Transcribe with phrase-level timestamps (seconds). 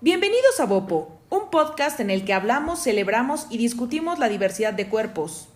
[0.00, 4.88] Bienvenidos a Bopo, un podcast en el que hablamos, celebramos y discutimos la diversidad de
[4.88, 5.48] cuerpos.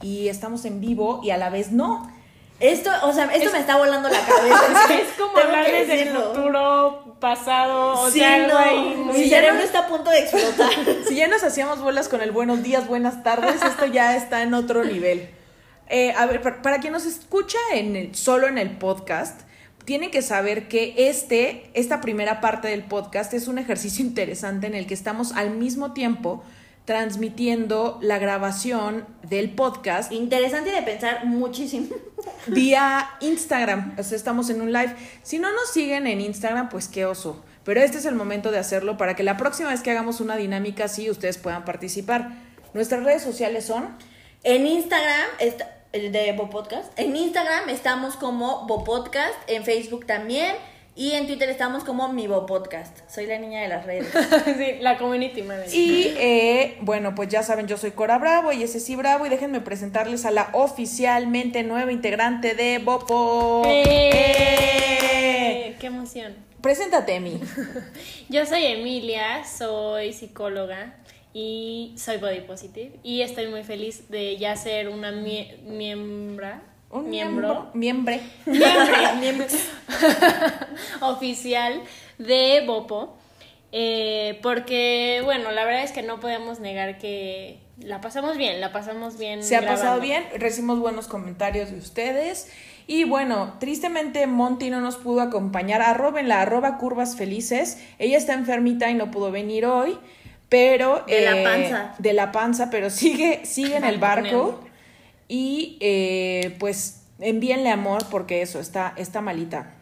[0.00, 2.12] Y estamos en vivo y a la vez no.
[2.60, 4.94] Esto, o sea, esto me está volando la cabeza.
[5.02, 9.60] Es como hablar desde el futuro, pasado, o Sí, sea, no, ahí muy- mi cerebro
[9.60, 10.70] está a punto de explotar.
[11.08, 14.54] Si ya nos hacíamos bolas con el buenos días, buenas tardes, esto ya está en
[14.54, 15.30] otro nivel.
[15.88, 19.40] Eh, a ver, para, para quien nos escucha en el- solo en el podcast,
[19.88, 24.74] tienen que saber que este, esta primera parte del podcast es un ejercicio interesante en
[24.74, 26.44] el que estamos al mismo tiempo
[26.84, 31.86] transmitiendo la grabación del podcast Interesante de pensar muchísimo.
[32.48, 33.94] vía Instagram.
[33.98, 34.94] O sea, estamos en un live.
[35.22, 37.42] Si no nos siguen en Instagram, pues qué oso.
[37.64, 40.36] Pero este es el momento de hacerlo para que la próxima vez que hagamos una
[40.36, 42.32] dinámica así, ustedes puedan participar.
[42.74, 43.96] Nuestras redes sociales son
[44.42, 46.92] En Instagram, está, de Bo Podcast.
[46.98, 50.54] En Instagram estamos como Bo Podcast, en Facebook también.
[50.94, 52.98] Y en Twitter estamos como Mi Bo Podcast.
[53.08, 54.12] Soy la niña de las redes.
[54.58, 55.72] sí, la community manager.
[55.72, 59.24] Y eh, bueno, pues ya saben, yo soy Cora Bravo y ese sí Bravo.
[59.24, 63.62] Y déjenme presentarles a la oficialmente nueva integrante de Bopo.
[63.64, 64.96] ¡Eh!
[65.78, 66.34] ¡Qué emoción!
[66.60, 67.40] Preséntate, Emi.
[68.28, 70.96] Yo soy Emilia, soy psicóloga
[71.40, 77.08] y soy body positive y estoy muy feliz de ya ser una mie- miembra, Un
[77.10, 78.20] miembro, Miembre.
[79.20, 79.46] miembro
[81.00, 81.80] oficial
[82.18, 83.16] de Bopo.
[83.70, 88.72] eh, porque, bueno, la verdad es que no podemos negar que la pasamos bien, la
[88.72, 89.42] pasamos bien.
[89.44, 92.50] Se ha pasado bien, recibimos buenos comentarios de ustedes.
[92.88, 95.82] Y bueno, tristemente Monty no nos pudo acompañar.
[95.82, 97.78] Arrobenla, arroba curvas felices.
[97.98, 99.98] Ella está enfermita y no pudo venir hoy.
[100.48, 101.04] Pero.
[101.06, 101.94] De la eh, panza.
[101.98, 104.60] De la panza, pero sigue, sigue en el barco.
[105.28, 109.74] Y eh, pues envíenle amor porque eso, está, está malita.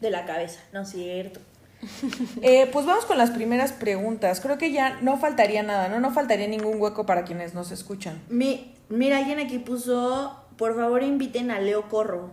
[0.00, 1.40] De la cabeza, no es cierto.
[2.42, 4.40] Eh, pues vamos con las primeras preguntas.
[4.40, 6.00] Creo que ya no faltaría nada, ¿no?
[6.00, 8.20] No faltaría ningún hueco para quienes nos escuchan.
[8.28, 12.30] Mi, mira, alguien aquí puso, por favor inviten a Leo Corro.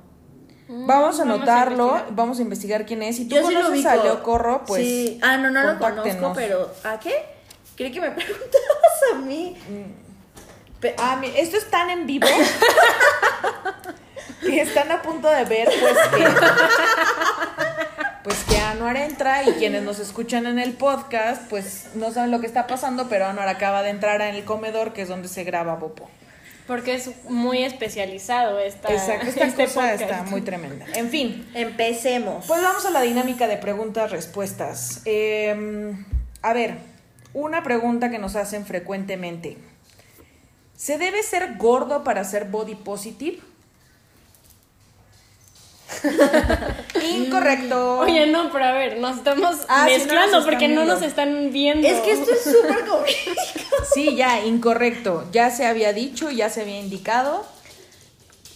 [0.67, 3.17] Mm, Vamos a vamos anotarlo, vamos a investigar quién es.
[3.17, 4.83] Si tú Yo sí lo conoces a Leo Corro, pues.
[4.83, 5.19] Sí.
[5.21, 7.36] Ah, no, no lo conozco, pero ¿a qué?
[7.77, 9.55] Creí que me preguntabas a mí.
[10.81, 12.27] Pe- Ah, mi- esto es tan en vivo
[14.41, 16.27] que están a punto de ver, pues que.
[18.23, 22.41] Pues que Anuar entra y quienes nos escuchan en el podcast, pues no saben lo
[22.41, 25.45] que está pasando, pero Anuar acaba de entrar en el comedor, que es donde se
[25.45, 26.09] graba Bopo.
[26.67, 30.01] Porque es muy especializado esta, Exacto, esta este cosa podcast.
[30.01, 30.85] está muy tremenda.
[30.95, 32.45] En fin, Empecemos.
[32.45, 35.03] Pues vamos a la dinámica de preguntas-respuestas.
[35.05, 35.95] Eh,
[36.41, 36.75] a ver,
[37.37, 39.57] una pregunta que nos hacen frecuentemente.
[40.75, 43.39] ¿Se debe ser gordo para ser body positive?
[47.15, 47.99] Incorrecto.
[47.99, 51.87] Oye, no, pero a ver, nos estamos Ah, mezclando porque no nos están viendo.
[51.87, 53.85] es que esto es súper complicado.
[53.93, 55.25] Sí, ya, incorrecto.
[55.31, 57.45] Ya se había dicho, ya se había indicado.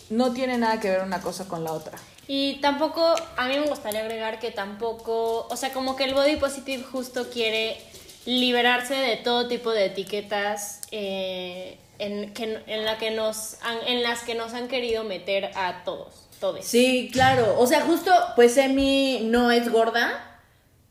[0.10, 1.98] No tiene nada que ver una cosa con la otra.
[2.28, 6.36] Y tampoco, a mí me gustaría agregar que tampoco, o sea, como que el body
[6.38, 7.78] positive justo quiere
[8.26, 14.04] liberarse de todo tipo de etiquetas eh, en, que, en, la que nos han- en
[14.04, 16.64] las que nos han querido meter a todos, todos.
[16.66, 17.56] Sí, claro.
[17.60, 20.40] O sea, justo, pues Emi no es gorda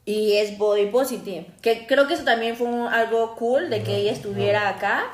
[0.05, 1.47] y es body positive.
[1.63, 5.05] Que creo que eso también fue un- algo cool de que ella estuviera acá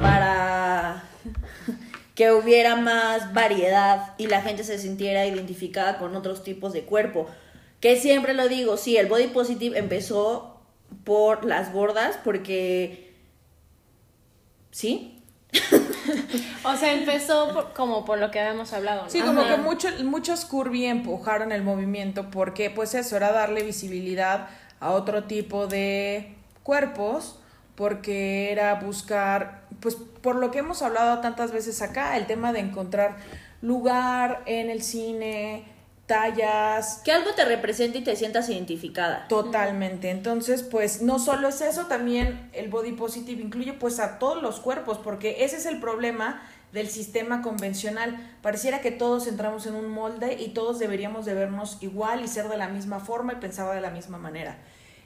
[0.00, 1.02] para
[2.14, 7.26] que hubiera más variedad y la gente se sintiera identificada con otros tipos de cuerpo.
[7.80, 10.53] Que siempre lo digo, sí, el body positive empezó
[11.04, 13.14] por las gordas porque...
[14.70, 15.22] ¿Sí?
[16.66, 19.02] O sea, empezó por- como por lo que habíamos hablado.
[19.04, 19.10] ¿no?
[19.10, 19.56] Sí, como Ajá.
[19.56, 24.48] que mucho, muchos curvy empujaron el movimiento porque pues eso era darle visibilidad
[24.80, 27.38] a otro tipo de cuerpos
[27.74, 32.60] porque era buscar, pues por lo que hemos hablado tantas veces acá, el tema de
[32.60, 33.16] encontrar
[33.60, 35.64] lugar en el cine,
[36.06, 39.26] tallas, Que algo te represente y te sientas identificada.
[39.28, 40.10] Totalmente.
[40.10, 44.60] Entonces, pues no solo es eso, también el body positive incluye pues a todos los
[44.60, 46.42] cuerpos, porque ese es el problema
[46.72, 48.36] del sistema convencional.
[48.42, 52.48] Pareciera que todos entramos en un molde y todos deberíamos de vernos igual y ser
[52.48, 54.58] de la misma forma y pensar de la misma manera.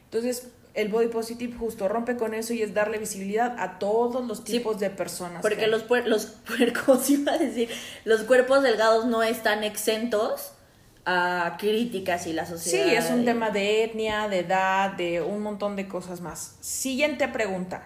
[0.05, 4.39] Entonces, el body positive justo rompe con eso y es darle visibilidad a todos los
[4.39, 5.41] Sí, tipos de personas.
[5.41, 7.69] Porque que los, puer- los puercos, iba a decir,
[8.05, 10.53] los cuerpos delgados no están exentos
[11.05, 12.93] a críticas y la Sí, sociedad.
[12.93, 16.55] es un tema de etnia, de edad, de un montón de cosas más.
[16.61, 17.83] Siguiente pregunta.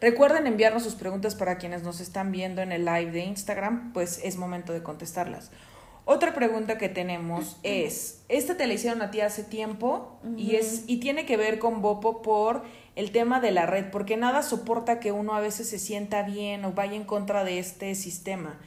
[0.00, 4.20] Recuerden enviarnos sus preguntas para quienes nos están viendo en el live de Instagram, pues
[4.22, 5.50] es momento de contestarlas.
[6.04, 10.84] Otra pregunta que tenemos es, esta te la hicieron a ti hace tiempo y es
[10.86, 12.62] y tiene que ver con Bopo por
[12.96, 16.64] el tema de la red, porque nada soporta que uno a veces se sienta bien
[16.64, 18.58] o vaya en contra de este sistema.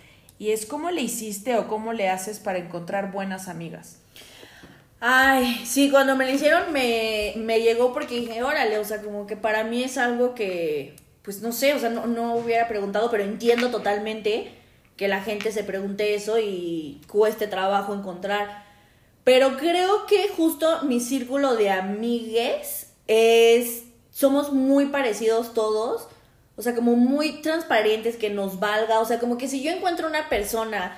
[0.41, 3.97] Y es cómo le hiciste o cómo le haces para encontrar buenas amigas.
[4.99, 9.27] Ay, sí, cuando me lo hicieron me, me llegó porque dije, órale, o sea, como
[9.27, 13.11] que para mí es algo que, pues no sé, o sea, no, no hubiera preguntado,
[13.11, 14.51] pero entiendo totalmente
[14.97, 18.65] que la gente se pregunte eso y cueste trabajo encontrar.
[19.23, 26.07] Pero creo que justo mi círculo de amigues es, somos muy parecidos todos,
[26.62, 30.08] o sea, como muy transparentes, que nos valga, o sea, como que si yo encuentro
[30.08, 30.96] una persona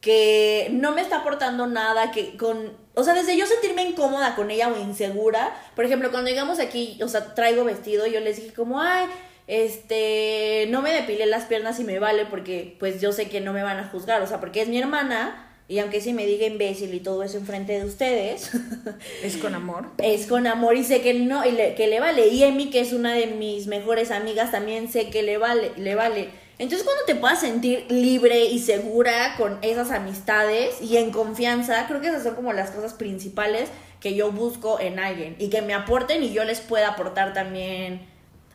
[0.00, 4.50] que no me está aportando nada, que con, o sea, desde yo sentirme incómoda con
[4.50, 8.52] ella o insegura, por ejemplo, cuando llegamos aquí, o sea, traigo vestido, yo les dije
[8.52, 9.06] como, ay,
[9.46, 13.52] este, no me depilé las piernas y me vale porque pues yo sé que no
[13.52, 16.46] me van a juzgar, o sea, porque es mi hermana y aunque sí me diga
[16.46, 18.50] imbécil y todo eso enfrente de ustedes,
[19.22, 19.86] ¿Es con amor?
[19.98, 22.28] es con amor y sé que no, y le- que le vale.
[22.28, 25.94] Y Emi, que es una de mis mejores amigas, también sé que le vale, le
[25.94, 26.28] vale.
[26.58, 32.00] Entonces cuando te puedas sentir libre y segura con esas amistades y en confianza, creo
[32.00, 33.68] que esas son como las cosas principales
[34.00, 38.06] que yo busco en alguien y que me aporten y yo les pueda aportar también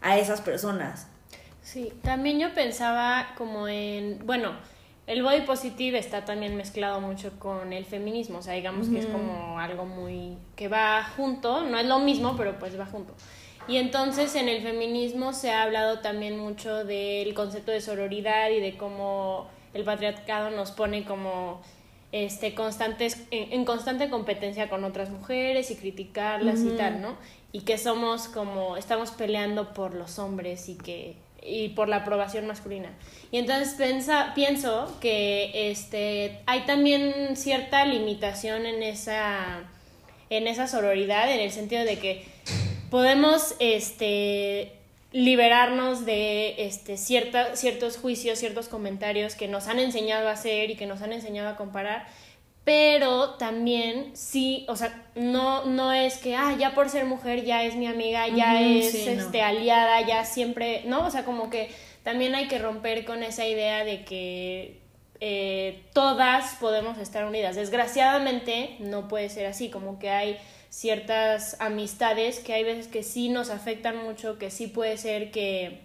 [0.01, 1.07] a esas personas.
[1.61, 4.53] Sí, también yo pensaba como en, bueno,
[5.11, 9.05] el body positive está también mezclado mucho con el feminismo, o sea, digamos que es
[9.07, 13.13] como algo muy que va junto, no es lo mismo, pero pues va junto.
[13.67, 18.61] Y entonces en el feminismo se ha hablado también mucho del concepto de sororidad y
[18.61, 21.61] de cómo el patriarcado nos pone como
[22.13, 27.17] este constantes en, en constante competencia con otras mujeres y criticarlas y tal, ¿no?
[27.51, 32.47] Y que somos como estamos peleando por los hombres y que y por la aprobación
[32.47, 32.89] masculina.
[33.31, 39.63] Y entonces pensa, pienso que este hay también cierta limitación en esa
[40.29, 42.25] en esa sororidad en el sentido de que
[42.89, 44.73] podemos este
[45.11, 50.75] liberarnos de este cierta, ciertos juicios, ciertos comentarios que nos han enseñado a hacer y
[50.75, 52.07] que nos han enseñado a comparar,
[52.63, 57.63] pero también sí, o sea, no, no es que, ah, ya por ser mujer ya
[57.63, 59.23] es mi amiga, ya es sí, no.
[59.23, 61.07] este, aliada, ya siempre, ¿no?
[61.07, 61.71] O sea, como que
[62.03, 64.79] también hay que romper con esa idea de que
[65.19, 67.55] eh, todas podemos estar unidas.
[67.55, 70.37] Desgraciadamente no puede ser así, como que hay
[70.69, 75.81] ciertas amistades que hay veces que sí nos afectan mucho, que sí puede ser que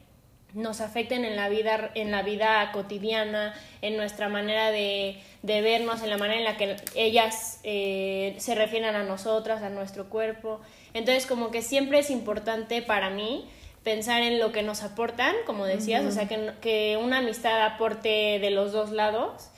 [0.57, 6.03] nos afecten en la vida, en la vida cotidiana, en nuestra manera de, de vernos,
[6.03, 10.61] en la manera en la que ellas eh, se refieren a nosotras, a nuestro cuerpo.
[10.95, 13.47] Entonces, como que siempre es importante para mí
[13.85, 18.39] pensar en lo que nos aportan, como decías, o sea, que, que una amistad aporte
[18.41, 19.51] de los dos lados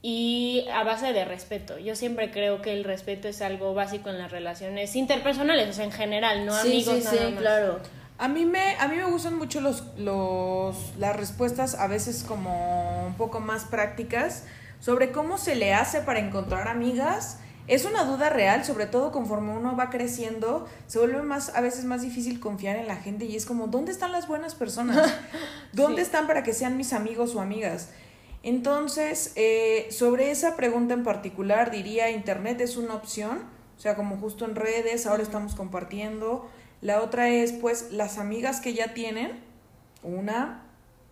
[0.00, 1.78] y a base de respeto.
[1.78, 5.84] Yo siempre creo que el respeto es algo básico en las relaciones interpersonales, o sea,
[5.84, 7.40] en general, no sí, amigos sí, nada sí, más.
[7.40, 7.80] claro.
[8.18, 13.06] A mí me, a mí me gustan mucho los, los, las respuestas, a veces como
[13.06, 14.44] un poco más prácticas,
[14.80, 17.38] sobre cómo se le hace para encontrar amigas.
[17.68, 21.84] Es una duda real, sobre todo conforme uno va creciendo, se vuelve más, a veces
[21.84, 25.12] más difícil confiar en la gente y es como, ¿dónde están las buenas personas?
[25.72, 26.06] ¿Dónde Sí.
[26.06, 27.88] están para que sean mis amigos o amigas?
[28.44, 33.40] Entonces, eh, sobre esa pregunta en particular, diría, Internet es una opción,
[33.76, 36.48] o sea, como justo en redes, ahora estamos compartiendo.
[36.80, 39.40] La otra es, pues, las amigas que ya tienen,
[40.02, 40.62] una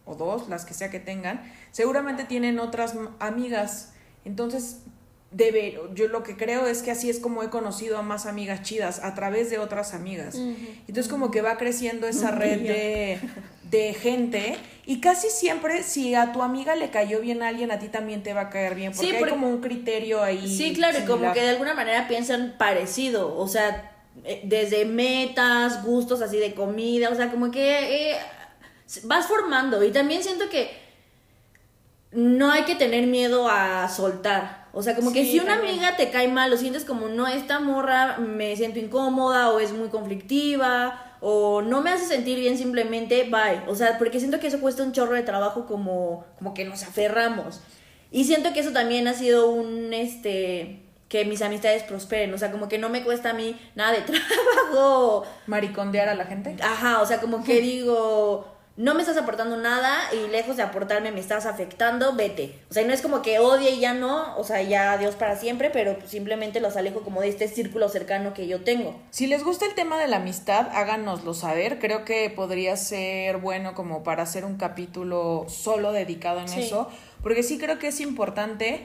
[0.04, 3.94] o dos, las que sea que tengan, seguramente tienen otras amigas.
[4.25, 4.80] Entonces,
[5.35, 8.62] debe, yo lo que creo es que así es como he conocido a más amigas
[8.62, 10.37] chidas, a través de otras amigas.
[10.37, 13.18] Entonces como que va creciendo esa red de,
[13.68, 14.56] de gente
[14.87, 18.23] y casi siempre si a tu amiga le cayó bien a alguien, a ti también
[18.23, 20.56] te va a caer bien, porque Sí, hay como un criterio ahí.
[20.56, 23.93] Sí, claro, y como que de alguna manera piensan parecido, o sea,
[24.44, 28.16] desde metas, gustos así de comida, o sea, como que eh,
[29.04, 30.71] vas formando y también siento que
[32.12, 34.68] no hay que tener miedo a soltar.
[34.73, 35.75] O sea, como que si una también.
[35.75, 39.73] amiga te cae mal, lo sientes como, no, esta morra me siento incómoda o es
[39.73, 43.62] muy conflictiva o no me hace sentir bien simplemente, bye.
[43.68, 46.83] O sea, porque siento que eso cuesta un chorro de trabajo como, como que nos
[46.83, 47.61] aferramos.
[48.11, 50.83] Y siento que eso también ha sido un, este,
[51.14, 52.35] que mis amistades prosperen.
[52.35, 55.25] O sea, como que no me cuesta a mí nada de trabajo.
[55.47, 56.56] maricondear a la gente.
[56.61, 61.12] Ajá, o sea, como que digo, no me estás aportando nada y lejos de aportarme
[61.12, 62.59] me estás afectando, vete.
[62.68, 65.37] O sea, no es como que odie y ya no, o sea, ya adiós para
[65.37, 69.00] siempre, pero simplemente los alejo como de este círculo cercano que yo tengo.
[69.11, 71.78] Si les gusta el tema de la amistad, háganoslo saber.
[71.78, 76.62] Creo que podría ser bueno como para hacer un capítulo solo dedicado en Sí.
[76.64, 76.88] eso,
[77.23, 78.80] porque sí creo que es importante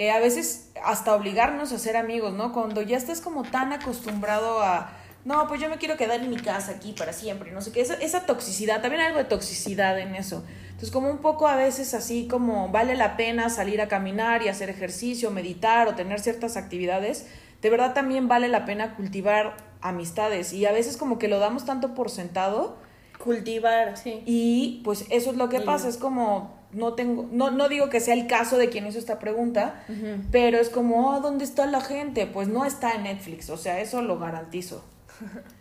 [0.00, 2.54] eh, a veces hasta obligarnos a ser amigos, ¿no?
[2.54, 4.92] Cuando ya estás como tan acostumbrado a,
[5.26, 7.82] no, pues yo me quiero quedar en mi casa aquí para siempre, no sé qué,
[7.82, 10.42] esa, esa toxicidad, también hay algo de toxicidad en eso.
[10.70, 14.48] Entonces, como un poco a veces así como vale la pena salir a caminar y
[14.48, 17.26] hacer ejercicio, meditar o tener ciertas actividades,
[17.60, 21.66] de verdad también vale la pena cultivar amistades y a veces como que lo damos
[21.66, 22.78] tanto por sentado
[23.22, 23.98] Cultivar.
[23.98, 24.22] Sí.
[24.24, 28.00] y pues eso es lo que pasa, es como no tengo no no digo que
[28.00, 29.84] sea el caso de quien hizo esta pregunta,
[30.30, 32.26] pero es como, oh, ¿dónde está la gente?
[32.26, 34.84] Pues no está en Netflix, o sea, eso lo garantizo.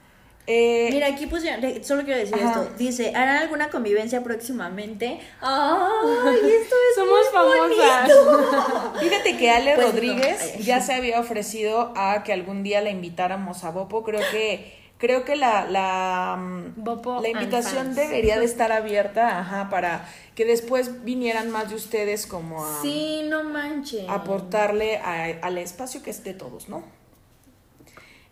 [0.51, 2.63] Eh, Mira, aquí pusieron, de- solo quiero decir Ajá.
[2.63, 2.74] esto.
[2.75, 5.20] Dice, ¿harán alguna convivencia próximamente?
[5.42, 9.00] ¡Ay, esto es Somos muy famosas.
[9.00, 9.86] Fíjate que Ale Pues.
[9.92, 14.04] Rodríguez ya se había ofrecido a que algún día la invitáramos a Bopo.
[14.04, 19.70] Creo que creo que la la, mm, Bopo la invitación debería de estar abierta, ajá,
[19.72, 24.06] para que después vinieran más de ustedes como a Sí, no manches.
[24.08, 26.84] aportarle a- al espacio que es de todos, ¿no?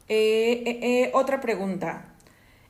[0.10, 2.14] Eh, eh, eh, otra pregunta.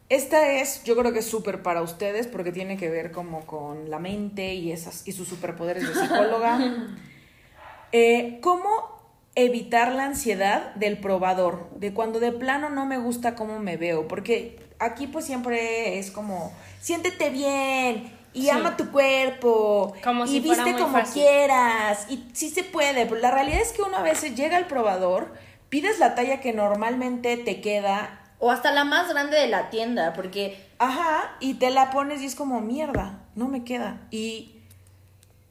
[0.09, 3.89] Esta es, yo creo que es súper para ustedes porque tiene que ver como con
[3.89, 6.57] la mente y, esas, y sus superpoderes de psicóloga.
[8.41, 8.96] ¿Cómo
[9.37, 11.69] evitar la ansiedad del probador?
[11.75, 14.07] De cuando de plano no me gusta cómo me veo.
[14.07, 16.51] Porque aquí pues siempre es como,
[16.81, 18.49] siéntete bien y Sí.
[18.49, 21.23] ama tu cuerpo Como y si fuera viste muy como fácil.
[21.23, 22.05] quieras.
[22.09, 25.33] Y sí se puede, pero la realidad es que uno a veces llega al probador,
[25.69, 30.13] pides la talla que normalmente te queda, O hasta la más grande de la tienda,
[30.13, 34.01] porque ajá, y te la pones y es como mierda, no me queda.
[34.11, 34.53] Y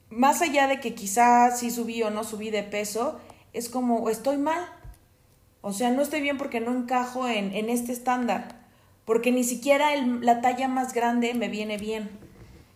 [0.09, 3.19] más allá de que quizás sí subí o no subí de peso,
[3.57, 4.65] es como estoy mal.
[5.61, 8.55] O sea, no estoy bien porque no encajo en, en este estándar.
[9.05, 12.09] Porque ni siquiera el- la talla más grande me viene bien.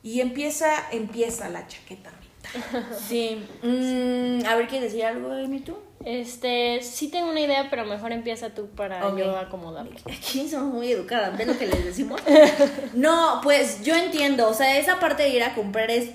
[0.03, 2.11] Y empieza, empieza la chaqueta.
[3.07, 3.45] sí.
[3.63, 5.75] Mm, a ver, ¿quieres decir algo, Amy, tú?
[6.03, 9.19] Este, sí tengo una idea, pero mejor empieza tú para Ok.
[9.19, 9.95] yo acomodarlo.
[10.05, 12.19] Aquí somos muy educadas, ¿ven lo que les decimos?
[12.93, 16.09] No, pues yo entiendo, o sea, esa parte de ir a comprar es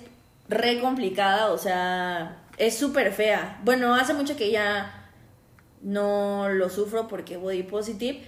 [0.49, 3.59] re complicada, o sea, es súper fea.
[3.65, 5.11] Bueno, hace mucho que ya
[5.83, 8.21] no lo sufro porque body positive,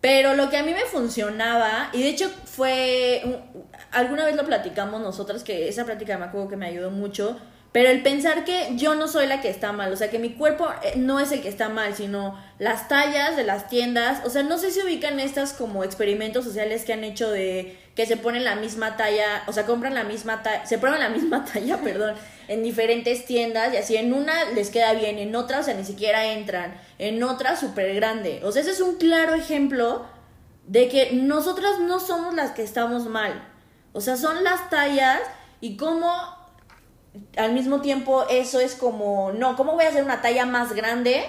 [0.00, 4.44] pero lo que a mí me funcionaba, y de hecho fue, un- alguna vez lo
[4.44, 7.38] platicamos nosotras, que esa plática me acuerdo que me ayudó mucho,
[7.72, 10.30] pero el pensar que yo no soy la que está mal, o sea, que mi
[10.34, 14.30] cuerpo eh, no es el que está mal, sino las tallas de las tiendas, o
[14.30, 18.16] sea, no sé si ubican estas como experimentos sociales que han hecho de que se
[18.16, 21.82] ponen la misma talla, o sea, compran la misma talla, se prueban la misma talla,
[21.82, 22.14] perdón,
[22.48, 25.84] en diferentes tiendas y así en una les queda bien, en otra, o sea, ni
[25.84, 28.40] siquiera entran, en otra súper grande.
[28.42, 30.06] O sea, ese es un claro ejemplo
[30.66, 33.46] de que nosotras no somos las que estamos mal.
[33.92, 35.20] O sea, son las tallas
[35.60, 36.10] y cómo
[37.36, 41.24] al mismo tiempo eso es como, no, ¿cómo voy a hacer una talla más grande?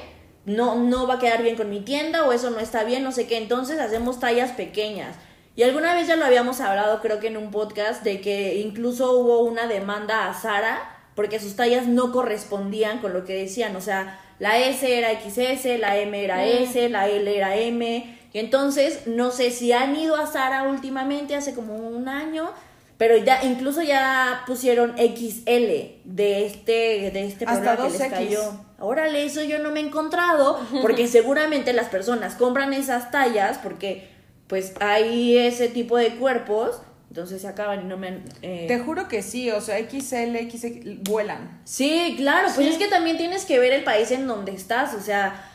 [0.45, 3.11] No, no va a quedar bien con mi tienda o eso no está bien, no
[3.11, 3.35] sé qué.
[3.35, 5.17] Entonces hacemos tallas pequeñas.
[5.55, 9.11] Y alguna vez ya lo habíamos hablado, creo que en un podcast, de que incluso
[9.19, 13.75] hubo una demanda a Sara porque sus tallas no correspondían con lo que decían.
[13.75, 18.19] O sea, la S era XS, la M era S, la L era M.
[18.33, 22.49] Y entonces, no sé si han ido a Sara últimamente, hace como un año,
[22.97, 28.09] pero ya incluso ya pusieron XL de este, de este Hasta que les 2X.
[28.09, 28.41] cayó.
[28.79, 34.09] Órale, eso yo no me he encontrado, porque seguramente las personas compran esas tallas porque
[34.51, 39.07] pues hay ese tipo de cuerpos, entonces se acaban y no me eh, Te juro
[39.07, 41.61] que sí, o sea, XL, XL, vuelan.
[41.63, 42.73] Sí, claro, pues Sí.
[42.73, 45.49] es que también tienes que ver el país en donde estás, o sea,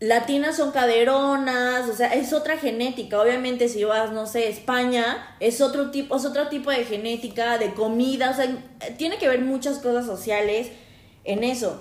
[0.00, 3.20] latinas son caderonas, o sea, es otra genética.
[3.22, 7.72] Obviamente si vas, no sé, España, es otro tipo, es otro tipo de genética, de
[7.74, 8.48] comida, o sea,
[8.96, 10.72] tiene que ver muchas cosas sociales
[11.22, 11.80] en eso.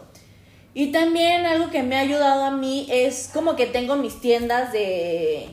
[0.75, 4.71] Y también algo que me ha ayudado a mí es como que tengo mis tiendas
[4.71, 5.49] de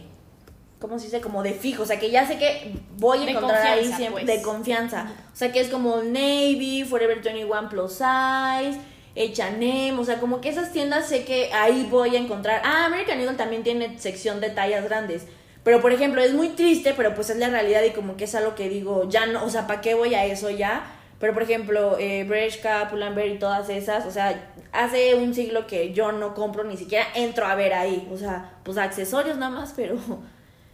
[0.78, 1.20] ¿cómo se dice?
[1.20, 4.26] Como de fijo, o sea, que ya sé que voy a encontrar ahí siempre pues.
[4.26, 5.10] de confianza.
[5.32, 8.78] O sea, que es como Navy, Forever 21 Plus Size,
[9.16, 12.62] H&M, o sea, como que esas tiendas sé que ahí voy a encontrar.
[12.64, 15.26] Ah, American Eagle también tiene sección de tallas grandes.
[15.64, 18.34] Pero, por ejemplo, es muy triste, pero pues es la realidad y como que es
[18.34, 20.94] algo que digo, ya no, o sea, ¿para qué voy a eso ya?
[21.18, 25.92] Pero, por ejemplo, eh, Bershka, Pull&Bear y todas esas, o sea, hace un siglo que
[25.92, 28.08] yo no compro, ni siquiera entro a ver ahí.
[28.12, 29.96] O sea, pues accesorios nada más, pero...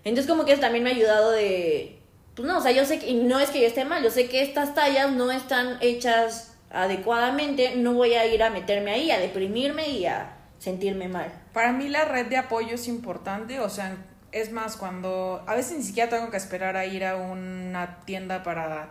[0.04, 1.98] Entonces como que eso también me ha ayudado de...
[2.34, 3.08] Pues no, o sea, yo sé que...
[3.08, 6.54] Y no es que yo esté mal, yo sé que estas tallas no están hechas
[6.70, 11.32] adecuadamente, no voy a ir a meterme ahí, a deprimirme y a sentirme mal.
[11.52, 13.96] Para mí la red de apoyo es importante, o sea,
[14.32, 18.42] es más, cuando a veces ni siquiera tengo que esperar a ir a una tienda
[18.42, 18.90] para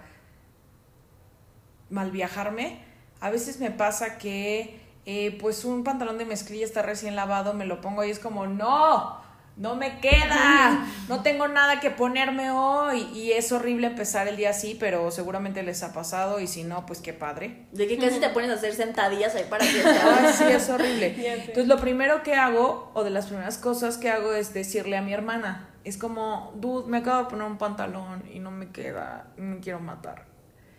[1.89, 2.79] mal viajarme,
[3.19, 7.65] a veces me pasa que eh, pues un pantalón de mezclilla está recién lavado, me
[7.65, 9.22] lo pongo y es como, no,
[9.55, 13.01] no me queda, no tengo nada que ponerme hoy.
[13.13, 16.39] Y es horrible empezar el día así, pero seguramente les ha pasado.
[16.39, 17.67] Y si no, pues qué padre.
[17.71, 21.15] De que casi te pones a hacer sentadillas ahí para que Ay, sí, es horrible.
[21.17, 25.01] Entonces lo primero que hago, o de las primeras cosas que hago es decirle a
[25.01, 29.27] mi hermana, es como, dude, me acabo de poner un pantalón y no me queda,
[29.37, 30.32] me quiero matar.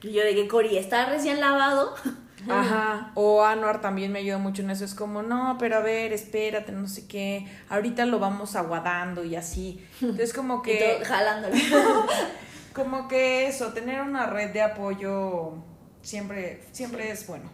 [0.05, 1.95] Y yo de que Cori está recién lavado.
[2.49, 3.11] Ajá.
[3.15, 4.85] O Anuar también me ayuda mucho en eso.
[4.85, 7.47] Es como, no, pero a ver, espérate, no sé qué.
[7.71, 9.83] Ahorita lo vamos aguadando y así.
[10.03, 10.99] Entonces, como que.
[11.01, 11.55] Y jalándolo.
[12.75, 15.55] como que eso, tener una red de apoyo
[16.03, 17.51] siempre, siempre es bueno.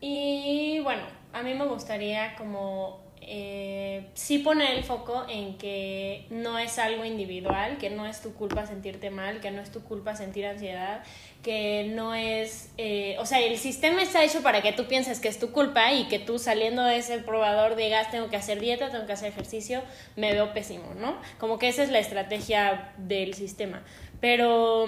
[0.00, 6.60] Y bueno, a mí me gustaría como eh, sí poner el foco en que no
[6.60, 10.14] es algo individual, que no es tu culpa sentirte mal, que no es tu culpa
[10.14, 11.02] sentir ansiedad,
[11.42, 15.26] que no es, eh, o sea, el sistema está hecho para que tú pienses que
[15.28, 18.90] es tu culpa y que tú saliendo de ese probador digas, tengo que hacer dieta,
[18.90, 19.82] tengo que hacer ejercicio,
[20.14, 21.16] me veo pésimo, ¿no?
[21.38, 23.82] Como que esa es la estrategia del sistema.
[24.20, 24.86] Pero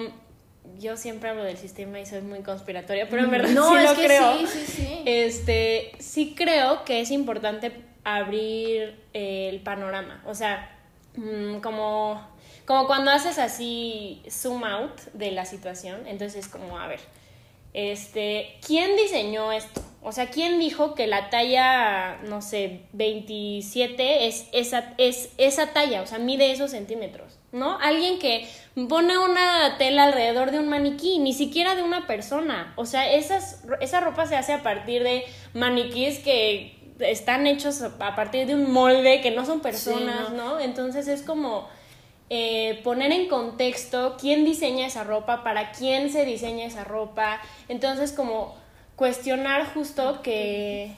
[0.77, 3.83] yo siempre hablo del sistema y soy muy conspiratoria, pero en verdad No, sí es
[3.83, 4.37] lo que creo.
[4.39, 5.01] sí, sí, sí.
[5.05, 7.71] Este, sí creo que es importante
[8.03, 10.21] abrir el panorama.
[10.25, 10.77] O sea,
[11.15, 12.21] mm, como,
[12.65, 16.99] como cuando haces así zoom out de la situación, entonces como, a ver,
[17.73, 19.81] este, ¿quién diseñó esto?
[20.01, 26.01] O sea, ¿quién dijo que la talla, no sé, 27 es esa, es esa talla?
[26.01, 27.77] O sea, mide esos centímetros, ¿no?
[27.79, 28.47] Alguien que
[28.87, 32.73] pone una tela alrededor de un maniquí, ni siquiera de una persona.
[32.77, 38.15] O sea, esas, esa ropa se hace a partir de maniquíes que están hechos a
[38.15, 40.59] partir de un molde, que no son personas, Sí, ¿no?
[40.59, 41.67] Entonces es como
[42.29, 47.39] eh, poner en contexto quién diseña esa ropa, para quién se diseña esa ropa.
[47.67, 48.55] Entonces como
[48.95, 50.91] cuestionar justo que,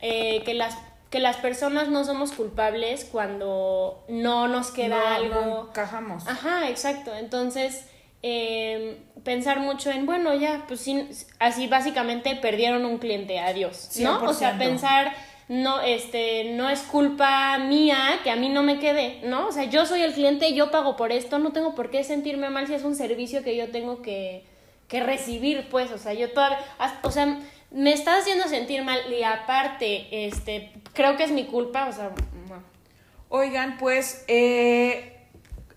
[0.00, 0.76] eh, que, las,
[1.10, 5.40] que las personas no somos culpables cuando no nos queda No, algo.
[5.40, 6.26] no encajamos.
[6.26, 7.14] Ajá, exacto.
[7.14, 7.86] Entonces,
[8.22, 11.08] eh, pensar mucho en, bueno, ya, pues sí,
[11.38, 14.20] así básicamente perdieron un cliente, adiós, ¿no?
[14.24, 14.58] O sea, 100%.
[14.58, 15.14] pensar,
[15.48, 19.48] no, este, no es culpa mía que a mí no me quede, ¿no?
[19.48, 22.50] O sea, yo soy el cliente, yo pago por esto, no tengo por qué sentirme
[22.50, 24.44] mal si es un servicio que yo tengo que,
[24.88, 26.58] que recibir, pues, o sea, yo todavía,
[27.02, 31.88] o sea, me está haciendo sentir mal y aparte, este, creo que es mi culpa,
[31.88, 32.10] o sea,
[32.48, 32.62] no.
[33.30, 35.18] Oigan, pues eh,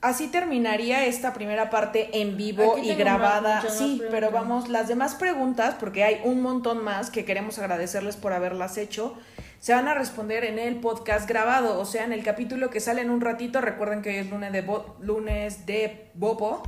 [0.02, 3.62] así terminaría esta primera parte en vivo y grabada.
[3.70, 8.34] sí, pero vamos, las demás preguntas, porque hay un montón más que queremos agradecerles por
[8.34, 9.18] haberlas hecho,
[9.62, 13.02] se van a responder en el podcast grabado, o sea, en el capítulo que sale
[13.02, 13.62] en un ratito.
[13.62, 16.64] Recuerden que hoy es lunes de, Bo- lunes de Bobo.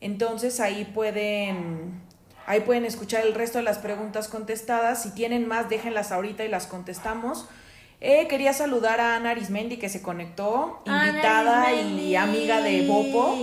[0.00, 2.00] Entonces ahí pueden,
[2.46, 5.02] ahí pueden escuchar el resto de las preguntas contestadas.
[5.02, 7.48] Si tienen más, déjenlas ahorita y las contestamos.
[8.00, 13.34] Eh, quería saludar a Ana Arismendi que se conectó, invitada y amiga de Bopo.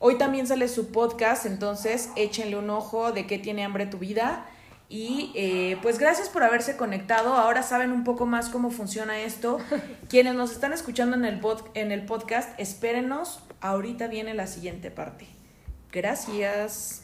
[0.00, 4.44] Hoy también sale su podcast, entonces échenle un ojo de qué tiene hambre tu vida.
[4.88, 7.34] Y eh, pues gracias por haberse conectado.
[7.34, 9.58] Ahora saben un poco más cómo funciona esto.
[10.08, 13.40] Quienes nos están escuchando en el, pod- en el podcast, espérenos.
[13.60, 15.26] Ahorita viene la siguiente parte.
[15.90, 17.02] Gracias.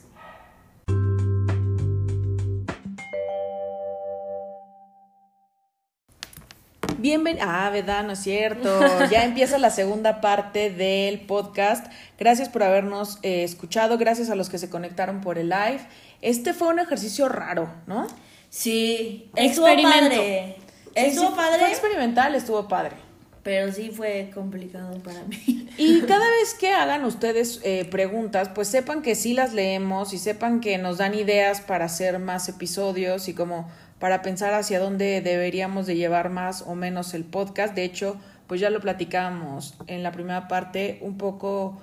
[6.98, 7.44] Bienvenido.
[7.48, 8.04] Ah, ¿verdad?
[8.04, 8.68] No es cierto.
[9.10, 11.86] Ya empieza la segunda parte del podcast.
[12.18, 13.98] Gracias por habernos eh, escuchado.
[13.98, 15.80] Gracias a los que se conectaron por el live.
[16.22, 18.06] Este fue un ejercicio raro, ¿no?
[18.48, 20.16] Sí, estuvo Experimento.
[20.16, 20.56] padre.
[20.94, 22.96] Estuvo sí, padre, Fue experimental, estuvo padre.
[23.42, 25.68] pero sí fue complicado para mí.
[25.78, 30.18] Y cada vez que hagan ustedes eh, preguntas, pues sepan que sí las leemos y
[30.18, 35.22] sepan que nos dan ideas para hacer más episodios y como para pensar hacia dónde
[35.22, 37.74] deberíamos de llevar más o menos el podcast.
[37.74, 41.80] De hecho, pues ya lo platicábamos en la primera parte, un poco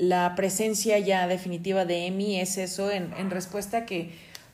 [0.00, 4.12] la presencia ya definitiva de Emi es eso en, en respuesta a que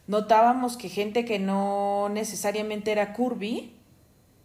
[0.08, 3.72] notábamos que gente que no necesariamente era curvy,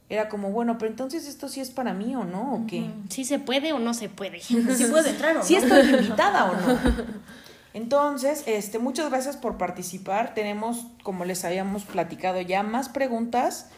[0.10, 2.86] era como, bueno, pero entonces esto sí es para mí o no, o qué.
[3.10, 4.40] ¿Sí se puede o no se puede?
[4.42, 4.56] Sí
[4.92, 5.44] puedes entrar, ¿o no?
[5.44, 6.80] si estoy invitada o no.
[7.74, 10.34] Entonces, este, muchas gracias por participar.
[10.36, 13.70] Tenemos, como les habíamos platicado ya, más preguntas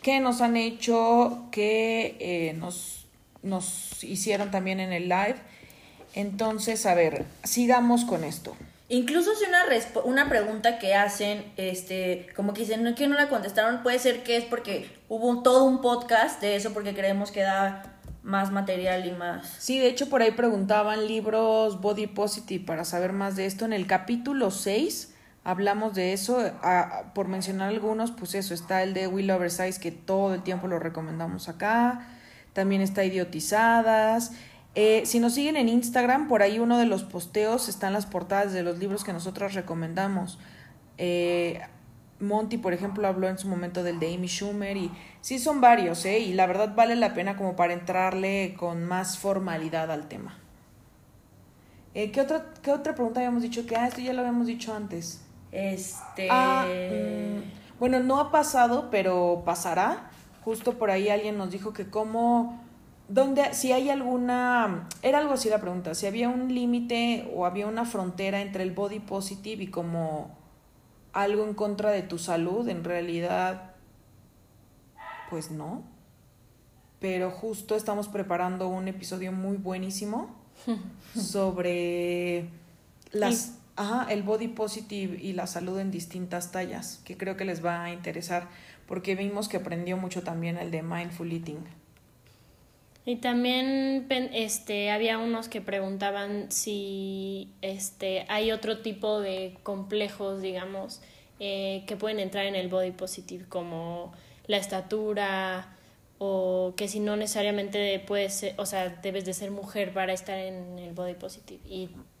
[0.00, 3.06] que nos han hecho, que eh, nos,
[3.42, 5.36] nos hicieron también en el live.
[6.18, 8.56] Entonces, a ver, sigamos con esto.
[8.88, 9.62] Incluso si una,
[10.04, 14.24] una pregunta que hacen, este, como que dicen, no que no la contestaron, puede ser
[14.24, 17.84] que es porque hubo un- todo un podcast de eso, porque creemos que da
[18.24, 19.46] más material y más.
[19.58, 23.64] Sí, de hecho por ahí preguntaban libros body positive para saber más de esto.
[23.64, 26.38] En el capítulo 6 hablamos de eso.
[27.14, 30.80] Por mencionar algunos, pues eso, está el de Will Oversize, que todo el tiempo lo
[30.80, 32.06] recomendamos acá.
[32.54, 34.32] También está Idiotizadas.
[34.80, 38.52] Eh, si nos siguen en Instagram, por ahí uno de los posteos están las portadas
[38.52, 40.38] de los libros que nosotros recomendamos.
[40.98, 41.60] Eh,
[42.20, 46.04] Monty, por ejemplo, habló en su momento del de Amy Schumer y sí son varios,
[46.04, 46.20] ¿eh?
[46.20, 50.38] Y la verdad vale la pena como para entrarle con más formalidad al tema.
[51.94, 53.66] Eh, ¿qué, otra, ¿Qué otra pregunta habíamos dicho?
[53.66, 55.24] Que, ah, esto ya lo habíamos dicho antes.
[55.50, 56.28] Este.
[56.30, 60.08] Ah, mm, bueno, no ha pasado, pero pasará.
[60.44, 62.67] Justo por ahí alguien nos dijo que cómo,
[63.08, 67.66] dónde, si hay alguna, era algo así la pregunta, si había un límite o había
[67.66, 70.36] una frontera entre el body positive y como
[71.12, 73.72] algo en contra de tu salud, en realidad,
[75.30, 75.82] pues no.
[77.00, 80.34] Pero justo estamos preparando un episodio muy buenísimo
[81.16, 82.50] sobre
[83.12, 87.64] las, ajá, el body positive y la salud en distintas tallas, que creo que les
[87.64, 88.48] va a interesar,
[88.86, 91.77] porque vimos que aprendió mucho también el de mindful eating.
[93.08, 101.00] Y también este, había unos que preguntaban si este, hay otro tipo de complejos, digamos,
[101.40, 104.12] eh, que pueden entrar en el body positive, como
[104.46, 105.74] la estatura,
[106.18, 110.78] o que si no necesariamente puedes o sea, debes de ser mujer para estar en
[110.78, 111.60] el body positive.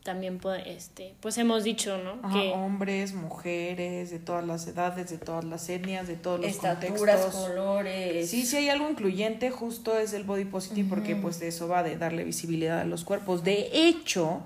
[0.08, 2.12] También, puede- este, pues hemos dicho, ¿no?
[2.22, 6.48] Ajá, que hombres, mujeres, de todas las edades, de todas las etnias, de todos los
[6.48, 7.34] Estaturas, contextos.
[7.34, 8.30] colores.
[8.30, 11.82] Sí, sí hay algo incluyente, justo es el body positive, porque pues de eso va
[11.82, 13.44] de darle visibilidad a los cuerpos.
[13.44, 14.40] De hecho,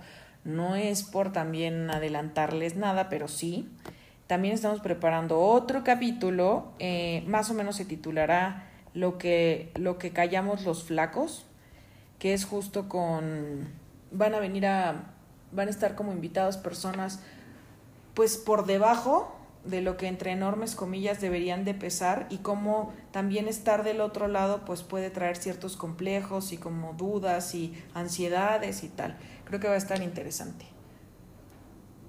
[0.45, 3.69] no es por también adelantarles nada, pero sí.
[4.27, 10.11] También estamos preparando otro capítulo, eh, más o menos se titulará lo que, lo que
[10.11, 11.47] callamos los flacos,
[12.19, 13.69] que es justo con,
[14.11, 15.12] van a venir a,
[15.53, 17.21] van a estar como invitados personas
[18.15, 23.47] pues por debajo de lo que entre enormes comillas deberían de pesar y cómo también
[23.47, 28.89] estar del otro lado pues puede traer ciertos complejos y como dudas y ansiedades y
[28.89, 29.17] tal.
[29.45, 30.67] Creo que va a estar interesante.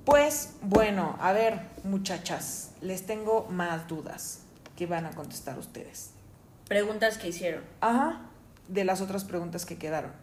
[0.04, 4.40] Pues bueno, a ver muchachas, les tengo más dudas
[4.76, 6.12] que van a contestar ustedes.
[6.68, 7.64] Preguntas que hicieron.
[7.82, 8.22] Ajá,
[8.68, 10.23] de las otras preguntas que quedaron.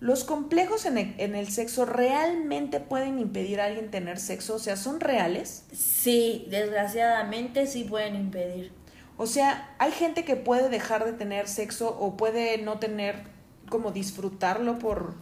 [0.00, 4.54] ¿Los complejos en el, en el sexo realmente pueden impedir a alguien tener sexo?
[4.54, 5.66] O sea, ¿son reales?
[5.72, 8.72] Sí, desgraciadamente sí pueden impedir.
[9.18, 13.24] O sea, hay gente que puede dejar de tener sexo o puede no tener
[13.68, 15.14] como disfrutarlo por,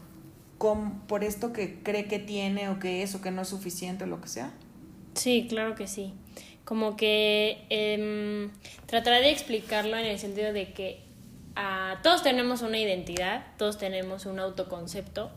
[1.08, 4.06] por esto que cree que tiene o que es o que no es suficiente o
[4.06, 4.52] lo que sea.
[5.14, 6.14] Sí, claro que sí.
[6.64, 8.52] Como que em,
[8.86, 11.07] trataré de explicarlo en el sentido de que
[11.58, 15.30] ah, todos tenemos una identidad, todos tenemos un autoconcepto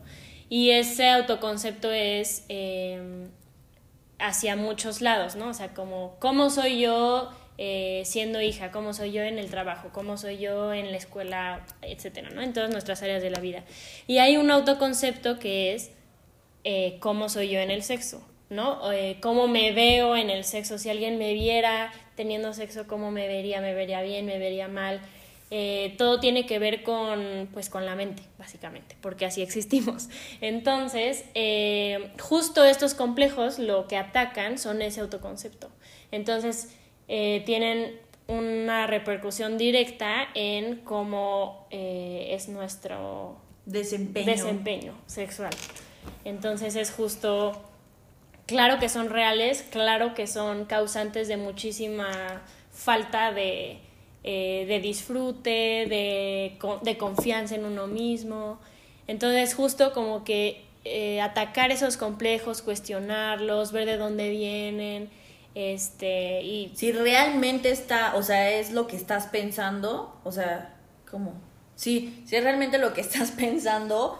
[0.48, 3.28] y ese autoconcepto es em,
[4.18, 5.48] hacia muchos lados, ¿no?
[5.48, 9.90] O sea, como cómo soy yo eh, siendo hija, cómo soy yo en el trabajo,
[9.92, 12.42] cómo soy yo en la escuela, etcétera, ¿no?
[12.42, 13.64] En todas nuestras áreas de la vida.
[14.06, 15.90] Y hay un autoconcepto que es
[16.64, 18.92] eh, cómo soy yo en el sexo, ¿no?
[18.92, 20.78] Eh, cómo me veo en el sexo.
[20.78, 25.00] Si alguien me viera teniendo sexo, cómo me vería, me vería bien, me vería mal.
[25.54, 30.08] Eh, todo tiene que ver con, pues, con la mente, básicamente, porque así existimos.
[30.40, 35.68] Entonces, eh, justo estos complejos lo que atacan son ese autoconcepto.
[36.10, 36.74] Entonces,
[37.06, 43.36] eh, tienen una repercusión directa en cómo es nuestro
[43.66, 44.26] Desempeño.
[44.26, 45.50] desempeño sexual.
[46.24, 47.60] Entonces es justo,
[48.46, 53.80] claro que son reales, claro que son causantes de muchísima falta de,
[54.24, 58.58] eh, de disfrute, de, de confianza en uno mismo.
[59.06, 65.10] Entonces justo como que eh, atacar esos complejos, cuestionarlos, ver de dónde vienen,
[65.54, 70.74] este, y Si realmente está, o sea, es lo que estás pensando, o sea,
[71.10, 71.34] ¿cómo?
[71.76, 74.18] Sí, si es realmente lo que estás pensando,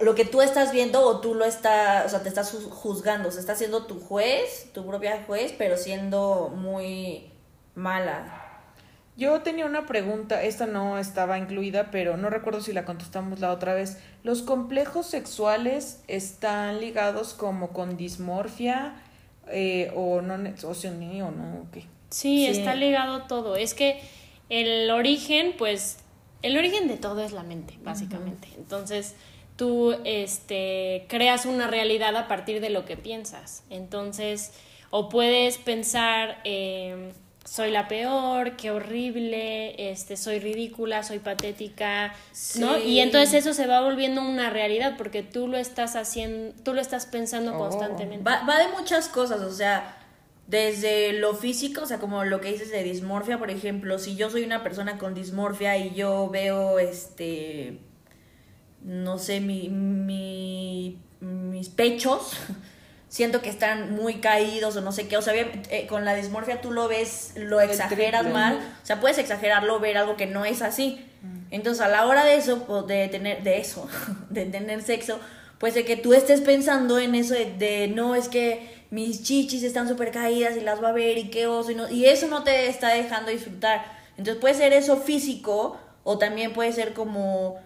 [0.00, 3.28] lo que tú estás viendo o tú lo estás, o sea, te estás ju- juzgando,
[3.28, 7.30] o sea, estás siendo tu juez, tu propia juez, pero siendo muy
[7.74, 8.40] mala.
[9.16, 13.52] Yo tenía una pregunta, esta no estaba incluida, pero no recuerdo si la contestamos la
[13.52, 13.98] otra vez.
[14.24, 18.96] ¿Los complejos sexuales están ligados como con dismorfia
[19.48, 20.34] eh, o no,
[20.64, 21.66] o sí, o no?
[21.72, 22.46] Sí, Sí.
[22.46, 23.54] está ligado todo.
[23.54, 24.00] Es que
[24.48, 25.98] el origen, pues,
[26.42, 28.48] el origen de todo es la mente, básicamente.
[28.56, 29.14] Entonces,
[29.56, 33.62] tú este, creas una realidad a partir de lo que piensas.
[33.70, 34.52] Entonces,
[34.90, 37.12] o puedes pensar, eh,
[37.44, 42.14] soy la peor, qué horrible, este, soy ridícula, soy patética,
[42.58, 42.78] ¿no?
[42.78, 46.80] Y entonces eso se va volviendo una realidad porque tú lo estás haciendo, tú lo
[46.80, 47.58] estás pensando Oh.
[47.58, 48.24] constantemente.
[48.24, 49.98] Va, va de muchas cosas, o sea,
[50.46, 54.30] desde lo físico, o sea, como lo que dices de dismorfia, por ejemplo, si yo
[54.30, 57.78] soy una persona con dismorfia y yo veo, este,
[58.82, 62.32] no sé, mi, mi- mis pechos,
[63.14, 66.16] siento que están muy caídos o no sé qué, o sea, bien, eh, con la
[66.16, 68.32] dismorfia tú lo ves, lo El exageras triple.
[68.40, 71.06] mal, o sea, puedes exagerarlo, ver algo que no es así.
[71.52, 73.86] Entonces, a la hora de eso, pues, de tener, de eso,
[74.30, 75.20] de tener sexo,
[75.58, 79.62] pues de que tú estés pensando en eso de, de, no, es que mis chichis
[79.62, 82.26] están súper caídas y las va a ver y qué oso, y, no- y eso
[82.26, 83.84] no te está dejando disfrutar.
[84.18, 87.60] Entonces puede ser eso físico o también puede ser como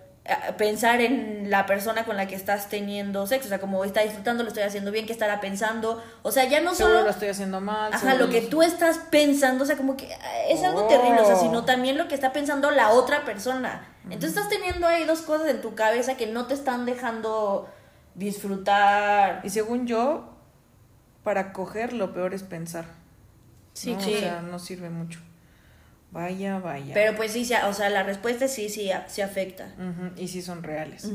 [0.56, 4.42] pensar en la persona con la que estás teniendo sexo, o sea, como está disfrutando,
[4.42, 7.04] lo estoy haciendo bien, qué estará pensando, o sea, ya no Seguro solo...
[7.04, 7.92] lo estoy haciendo mal.
[7.92, 10.88] Ajá, seguro lo que tú estás pensando, o sea, como que ah, es algo Oh.
[10.88, 13.86] terrible, o sea, sino también lo que está pensando la otra persona.
[14.04, 17.68] Entonces estás teniendo ahí dos cosas en tu cabeza que no te están dejando
[18.14, 19.40] disfrutar.
[19.44, 20.34] Y según yo,
[21.24, 22.86] para coger lo peor es pensar.
[23.74, 24.00] Sí, ¿no?
[24.00, 24.14] sí.
[24.14, 25.20] O sea, no sirve mucho.
[26.10, 26.94] Vaya, vaya.
[26.94, 29.74] Pero pues sí, o sea, la respuesta es sí, sí, sí afecta.
[30.16, 31.08] Y sí son reales.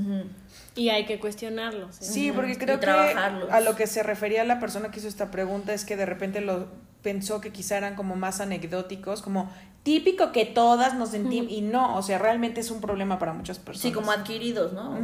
[0.75, 2.01] Y hay que cuestionarlos.
[2.01, 2.05] ¿eh?
[2.05, 3.51] Sí, porque creo que trabajarlos.
[3.51, 6.41] a lo que se refería la persona que hizo esta pregunta es que de repente
[6.41, 6.67] lo
[7.01, 9.51] pensó que quizá eran como más anecdóticos, como
[9.83, 13.59] típico que todas nos sentimos y no, o sea, realmente es un problema para muchas
[13.59, 13.81] personas.
[13.81, 14.97] Sí, como adquiridos, ¿no?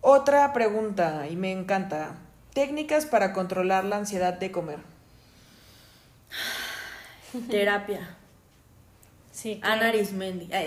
[0.00, 2.16] Otra pregunta y me encanta.
[2.52, 4.78] Técnicas para controlar la ansiedad de comer.
[7.48, 8.16] Terapia.
[9.32, 9.80] Sí, claro.
[9.80, 10.48] Ana Arismendi.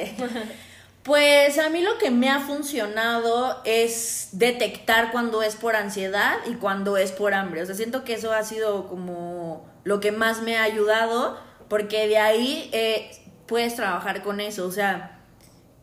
[1.08, 6.56] Pues a mí lo que me ha funcionado es detectar cuando es por ansiedad y
[6.56, 7.62] cuando es por hambre.
[7.62, 12.10] O sea, siento que eso ha sido como lo que más me ha ayudado porque
[12.10, 13.10] de ahí eh,
[13.46, 14.68] puedes trabajar con eso.
[14.68, 15.22] O sea,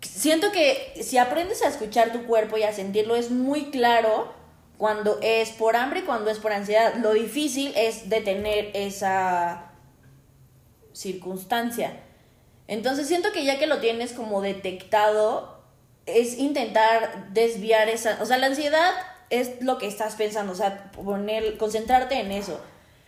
[0.02, 4.30] siento que si aprendes a escuchar tu cuerpo y a sentirlo es muy claro
[4.76, 6.96] cuando es por hambre y cuando es por ansiedad.
[6.96, 9.70] Lo difícil es detener esa
[10.94, 12.00] circunstancia.
[12.66, 15.62] Entonces siento que ya que lo tienes como detectado,
[16.06, 18.92] es intentar desviar esa, o sea, la ansiedad
[19.30, 22.60] es lo que estás pensando, o sea, poner, concentrarte en eso.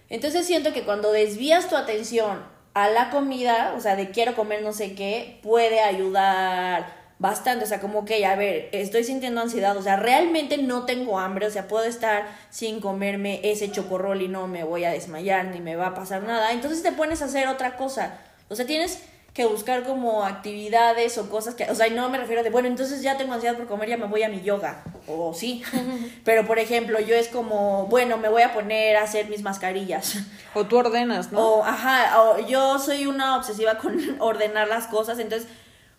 [0.09, 2.45] Entonces siento que cuando desvías tu atención
[2.75, 7.69] a la comida, o sea, de quiero comer no sé qué, puede ayudar bastante, o
[7.69, 11.51] sea, como que, a ver, estoy sintiendo ansiedad, o sea, realmente no tengo hambre, o
[11.51, 15.77] sea, puedo estar sin comerme ese chocorrol y no me voy a desmayar ni me
[15.77, 19.03] va a pasar nada, entonces te pones a hacer otra cosa, o sea, tienes
[19.33, 23.03] que buscar como actividades o cosas que, o sea, no me refiero de, bueno, entonces
[23.03, 25.63] ya tengo ansiedad por comer, ya me voy a mi yoga, o sí,
[26.25, 30.19] pero por ejemplo, yo es como, bueno, me voy a poner a hacer mis mascarillas,
[30.55, 31.41] O tú ordenas, ¿no?
[31.41, 35.49] o, ajá, o yo soy una obsesiva con ordenar las cosas, entonces,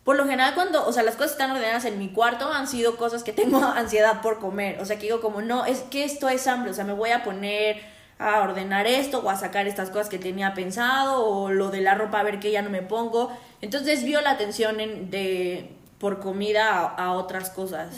[0.07, 2.95] por lo general cuando, o sea, las cosas están ordenadas en mi cuarto han sido
[2.95, 6.29] cosas que tengo ansiedad por comer, o sea, que digo como, no, es que esto
[6.29, 7.81] es hambre, o sea, me voy a poner
[8.17, 11.93] a ordenar esto o a sacar estas cosas que tenía pensado o lo de la
[11.93, 16.19] ropa a ver que ya no me pongo, entonces desvío la atención en, de, por
[16.21, 17.89] comida a, a otras cosas.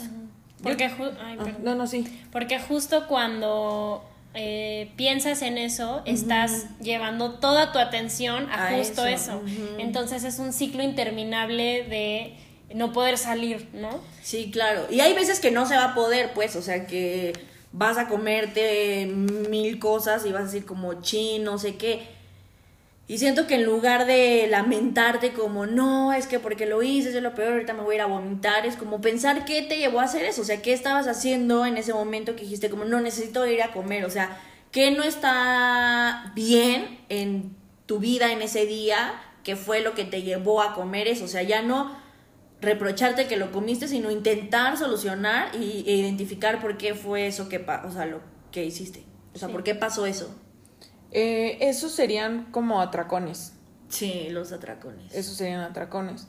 [0.64, 1.64] Porque, ju- ay, Ah, perdón.
[1.64, 2.22] no, no, sí.
[2.32, 9.04] Porque justo cuando eh, piensas en eso, estás llevando toda tu atención a, A justo
[9.06, 9.42] eso.
[9.78, 12.36] Entonces es un ciclo interminable de
[12.74, 14.00] no poder salir, ¿no?
[14.22, 14.86] Sí, claro.
[14.90, 17.32] Y hay veces que no se va a poder, pues, o sea, que
[17.72, 22.19] vas a comerte mil cosas y vas a decir como chin, no sé qué.
[23.10, 27.20] Y siento que en lugar de lamentarte como, no, es que porque lo hice, es
[27.20, 29.98] lo peor, ahorita me voy a ir a vomitar, es como pensar qué te llevó
[29.98, 33.00] a hacer eso, o sea, qué estabas haciendo en ese momento que dijiste como, no,
[33.00, 38.64] necesito ir a comer, o sea, qué no está bien en tu vida en ese
[38.64, 41.90] día, qué fue lo que te llevó a comer eso, o sea, ya no
[42.60, 47.56] reprocharte que lo comiste, sino intentar solucionar y, e identificar por qué fue eso que,
[47.58, 48.20] o sea, lo
[48.52, 49.02] que hiciste.
[49.34, 49.52] O sea, Sí.
[49.52, 50.32] por qué pasó eso.
[51.12, 53.54] Eh, esos serían como atracones.
[53.88, 55.12] Sí, los atracones.
[55.14, 56.26] Esos serían atracones.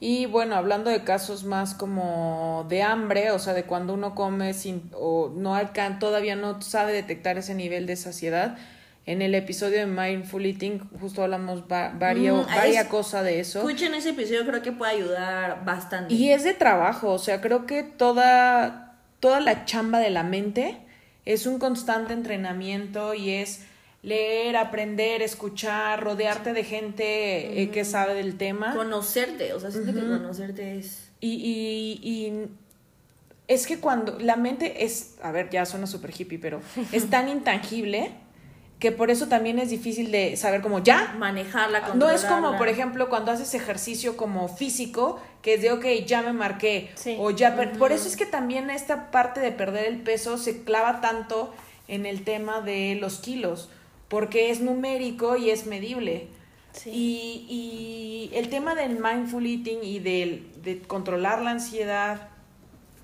[0.00, 4.54] Y bueno, hablando de casos más como de hambre, o sea, de cuando uno come
[4.54, 8.56] sin o no alcan todavía no sabe detectar ese nivel de saciedad.
[9.06, 13.60] En el episodio de Mindful Eating justo hablamos Mm, varia es- cosa de eso.
[13.60, 16.12] Escuchen ese episodio, creo que puede ayudar bastante.
[16.14, 20.76] Y es de trabajo, o sea, creo que toda, toda la chamba de la mente
[21.24, 23.64] es un constante entrenamiento y es
[24.02, 28.74] leer, aprender, escuchar, rodearte de gente eh, que sabe del tema.
[28.74, 31.08] Conocerte, o sea, siento que conocerte es...
[31.20, 32.48] Y, y, y
[33.48, 36.60] es que cuando la mente es, a ver, ya suena súper hippie, pero
[36.92, 38.12] es tan intangible
[38.78, 41.16] que por eso también es difícil de saber como ya.
[41.18, 42.58] Manejarla, No es como, controlarla.
[42.58, 47.16] por ejemplo, cuando haces ejercicio como físico, que es de, ok, ya me marqué, Sí.
[47.18, 47.56] o ya...
[47.56, 51.52] per- Por eso es que también esta parte de perder el peso se clava tanto
[51.88, 53.68] en el tema de los kilos,
[54.08, 56.28] porque es numérico y es medible.
[56.72, 56.90] Sí.
[56.90, 62.28] Y, y el tema del mindful eating y del- de controlar la ansiedad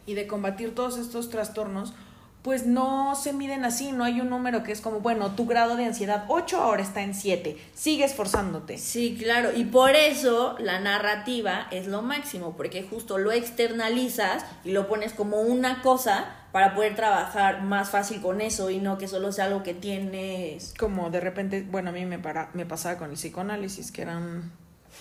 [0.06, 1.94] y de combatir todos estos trastornos,
[2.42, 5.76] pues no se miden así, no hay un número que es como, bueno, tu grado
[5.76, 8.76] de ansiedad 8 ahora está en 7, sigue esforzándote.
[8.76, 14.72] Sí, claro, y por eso la narrativa es lo máximo, porque justo lo externalizas y
[14.72, 19.08] lo pones como una cosa para poder trabajar más fácil con eso y no que
[19.08, 20.72] solo sea algo que tienes.
[20.78, 24.18] Como de repente, bueno, a mí me, para, me pasaba con el psicoanálisis, que era
[24.18, 24.52] un-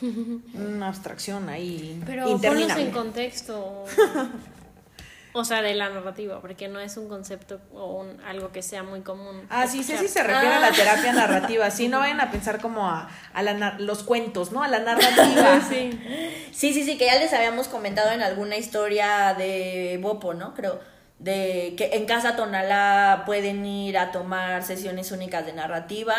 [0.55, 3.85] una abstracción ahí Pero ponlos en contexto.
[5.35, 8.83] O sea, de la narrativa, porque no es un concepto o un, algo que sea
[8.83, 9.41] muy común.
[9.49, 12.61] Ah, sí, sí, sí se refiere a la terapia narrativa, sí, no vayan a pensar
[12.61, 14.61] como a, a la los cuentos, ¿no?
[14.61, 15.59] A la narrativa.
[15.67, 15.99] Sí.
[16.51, 20.53] Sí, sí, sí, que ya les habíamos comentado en alguna historia de Bopo, ¿no?
[20.53, 20.79] Creo,
[21.23, 26.15] de que en Casa Tonalá pueden ir a tomar sesiones únicas de narrativa,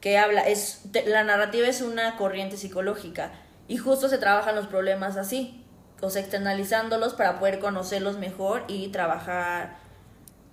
[0.00, 3.32] que habla, es, la narrativa es una corriente psicológica
[3.66, 5.64] y justo se trabajan los problemas así,
[6.02, 9.78] o sea, externalizándolos para poder conocerlos mejor y trabajar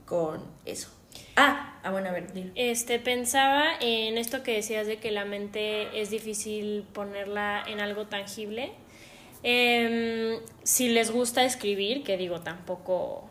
[0.05, 0.89] con eso.
[1.35, 2.51] Ah, ah bueno, a ver, dilo.
[2.55, 8.07] Este, pensaba en esto que decías de que la mente es difícil ponerla en algo
[8.07, 8.71] tangible.
[9.43, 13.29] Em, si les gusta escribir, que digo, tampoco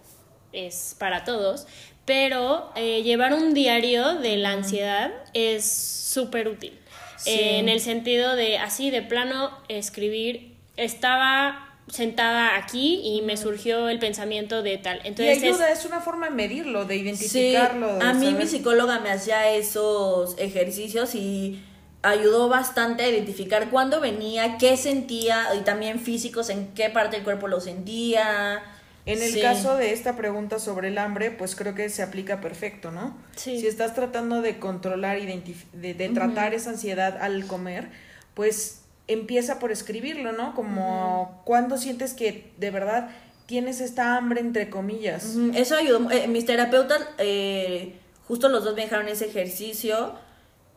[0.53, 1.67] es para todos,
[2.05, 6.79] pero eh, llevar un diario de la ansiedad es súper útil.
[7.17, 7.31] Sí.
[7.31, 13.89] Eh, en el sentido de, así de plano, escribir, estaba sentada aquí y me surgió
[13.89, 15.01] el pensamiento de tal.
[15.05, 17.97] Y Entonces, es- ayuda, es una forma de medirlo, de Sí, identificarlo.
[17.99, 21.63] de a mí mi psicóloga me hacía esos ejercicios y
[22.03, 27.25] ayudó bastante a identificar cuándo venía, qué sentía y también físicos, en qué parte del
[27.25, 28.63] cuerpo lo sentía.
[29.09, 29.41] En el Sí.
[29.41, 33.17] caso de esta pregunta sobre el hambre, pues creo que se aplica perfecto, ¿no?
[33.37, 33.59] Sí.
[33.61, 37.89] Si estás tratando de controlar, de, de tratar esa ansiedad al comer,
[38.35, 40.55] pues empieza por escribirlo, ¿no?
[40.55, 43.09] Como cuando sientes que de verdad
[43.47, 45.35] tienes esta hambre entre comillas.
[45.55, 46.11] Eso ayudó.
[46.11, 47.95] eh, mis terapeutas, eh,
[48.27, 50.13] justo los dos me dejaron ese ejercicio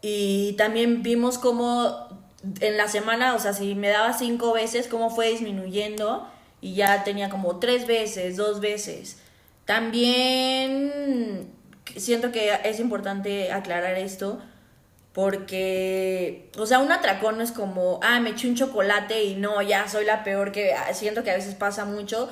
[0.02, 2.08] y también vimos cómo
[2.62, 6.28] en la semana, o sea, si me daba cinco veces, cómo fue disminuyendo
[6.62, 9.18] y ya tenía como tres veces, dos veces.
[9.66, 11.52] También
[11.96, 14.40] siento que es importante aclarar esto
[15.14, 19.62] porque, o sea, un atracón no es como, ah, me eché un chocolate y no,
[19.62, 22.30] ya soy la peor que siento que a veces pasa mucho.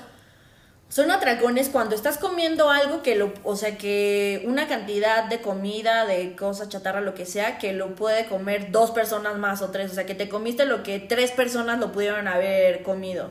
[0.88, 6.06] Son atracones cuando estás comiendo algo que lo, o sea, que una cantidad de comida,
[6.06, 9.92] de cosas chatarra, lo que sea, que lo puede comer dos personas más o tres.
[9.92, 13.30] O sea, que te comiste lo que tres personas lo pudieron haber comido.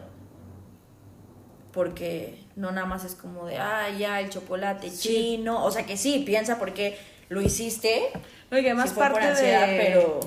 [1.79, 5.65] Porque no nada más es como de, ah, ya, el chocolate chino.
[5.65, 8.03] O sea, que sí, piensa porque lo hiciste.
[8.51, 10.21] Oye, además Sí fue por parte ansiedad, de pero-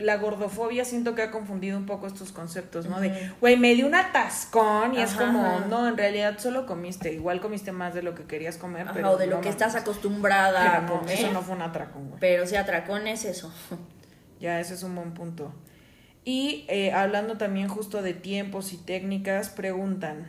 [0.00, 3.00] la gordofobia siento que ha confundido un poco estos conceptos, ¿no?
[3.00, 7.40] De, güey, me di un atascón y es como, no, en realidad solo comiste, igual
[7.40, 9.74] comiste más de lo que querías comer, Ajá, pero o de lo no que estás
[9.76, 11.18] acostumbrada a no, comer.
[11.18, 12.20] eso no fue un atracón, güey.
[12.20, 13.50] Pero sí, atracón es eso.
[14.40, 15.54] Ya, ese es un buen punto.
[16.24, 20.26] Y eh, hablando también justo de tiempos y técnicas, preguntan,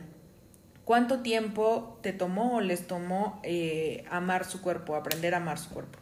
[0.84, 5.70] ¿cuánto tiempo te tomó o les tomó eh, amar su cuerpo, aprender a amar su
[5.70, 5.98] cuerpo?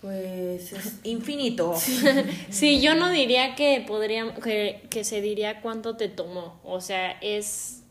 [0.00, 1.74] Pues es- Infinito.
[2.50, 6.60] Sí, yo no diría que podría, que, que se diría cuánto te tomó.
[6.64, 7.82] O sea, es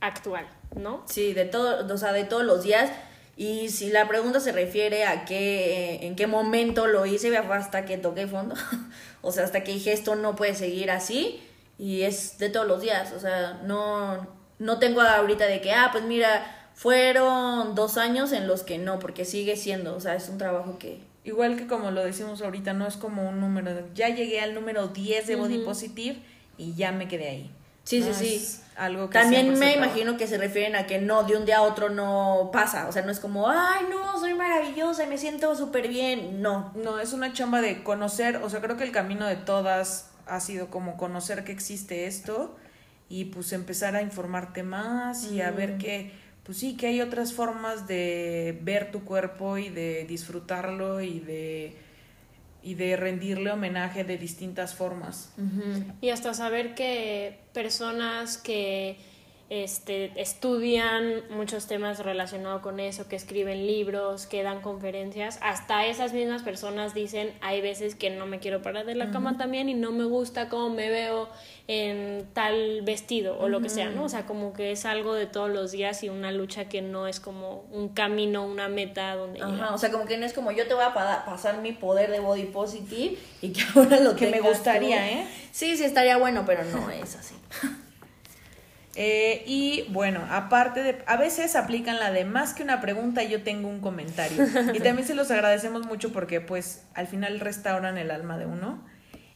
[0.00, 0.46] actual,
[0.76, 1.02] ¿no?
[1.06, 2.90] Sí, de todo, o sea, de todos los días.
[3.36, 7.84] Y si la pregunta se refiere a qué, en qué momento lo hice, fue hasta
[7.84, 8.54] que toqué fondo.
[9.22, 11.40] o sea, hasta que dije esto no puede seguir así.
[11.78, 13.12] Y es de todos los días.
[13.12, 14.26] O sea, no,
[14.58, 18.98] no tengo ahorita de que, ah, pues mira, fueron dos años en los que no,
[18.98, 19.94] porque sigue siendo.
[19.94, 21.00] O sea, es un trabajo que.
[21.24, 24.54] Igual que como lo decimos ahorita, no es como un número, de- ya llegué al
[24.54, 25.58] número 10 de Body.
[25.58, 26.18] Positive
[26.56, 27.50] y ya me quedé ahí.
[27.84, 28.34] Sí, No sí, sí.
[28.36, 31.58] es Algo que También me imagino que se refieren a que no, de un día
[31.58, 32.86] a otro no pasa.
[32.88, 36.40] O sea, no es como, ay, no, soy maravillosa y me siento súper bien.
[36.40, 36.72] No.
[36.76, 40.40] No, es una chamba de conocer, o sea, creo que el camino de todas ha
[40.40, 42.54] sido como conocer que existe esto
[43.08, 46.12] y pues empezar a informarte más y a ver que,
[46.44, 51.74] pues sí, que hay otras formas de ver tu cuerpo y de disfrutarlo y de,
[52.62, 55.32] y de rendirle homenaje de distintas formas.
[56.00, 58.98] Y hasta saber que personas que
[59.50, 66.12] este, estudian muchos temas relacionados con eso, que escriben libros, que dan conferencias, hasta esas
[66.12, 69.74] mismas personas dicen, hay veces que no me quiero parar de la cama también y
[69.74, 71.30] no me gusta cómo me veo
[71.66, 74.04] en tal vestido o lo que sea, ¿no?
[74.04, 77.06] O sea, como que es algo de todos los días y una lucha que no
[77.06, 79.40] es como un camino, una meta donde...
[79.40, 82.10] Ajá, o sea, como que no es como yo te voy a pasar mi poder
[82.10, 85.26] de body positive y que ahora lo que me gustaría, ¿eh?
[85.52, 87.34] Sí, sí, estaría bueno, pero no es así.
[89.00, 93.44] Eh, y bueno, aparte de, a veces aplican la de más que una pregunta, yo
[93.44, 94.44] tengo un comentario.
[94.74, 98.84] Y también se los agradecemos mucho porque pues al final restauran el alma de uno.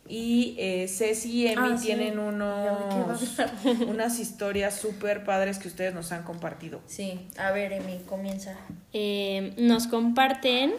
[0.09, 3.39] Y eh, Ceci y Emi ah, tienen unos,
[3.87, 6.81] unas historias súper padres que ustedes nos han compartido.
[6.87, 8.57] Sí, a ver Emi, comienza.
[8.93, 10.73] Eh, nos comparten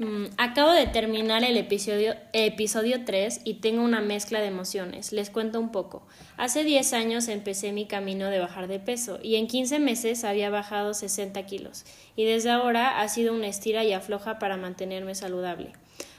[0.00, 5.12] Mm, acabo de terminar el episodio, episodio 3 y tengo una mezcla de emociones.
[5.12, 6.06] Les cuento un poco.
[6.38, 10.48] Hace 10 años empecé mi camino de bajar de peso y en 15 meses había
[10.48, 11.84] bajado 60 kilos
[12.16, 15.72] y desde ahora ha sido una estira y afloja para mantenerme saludable.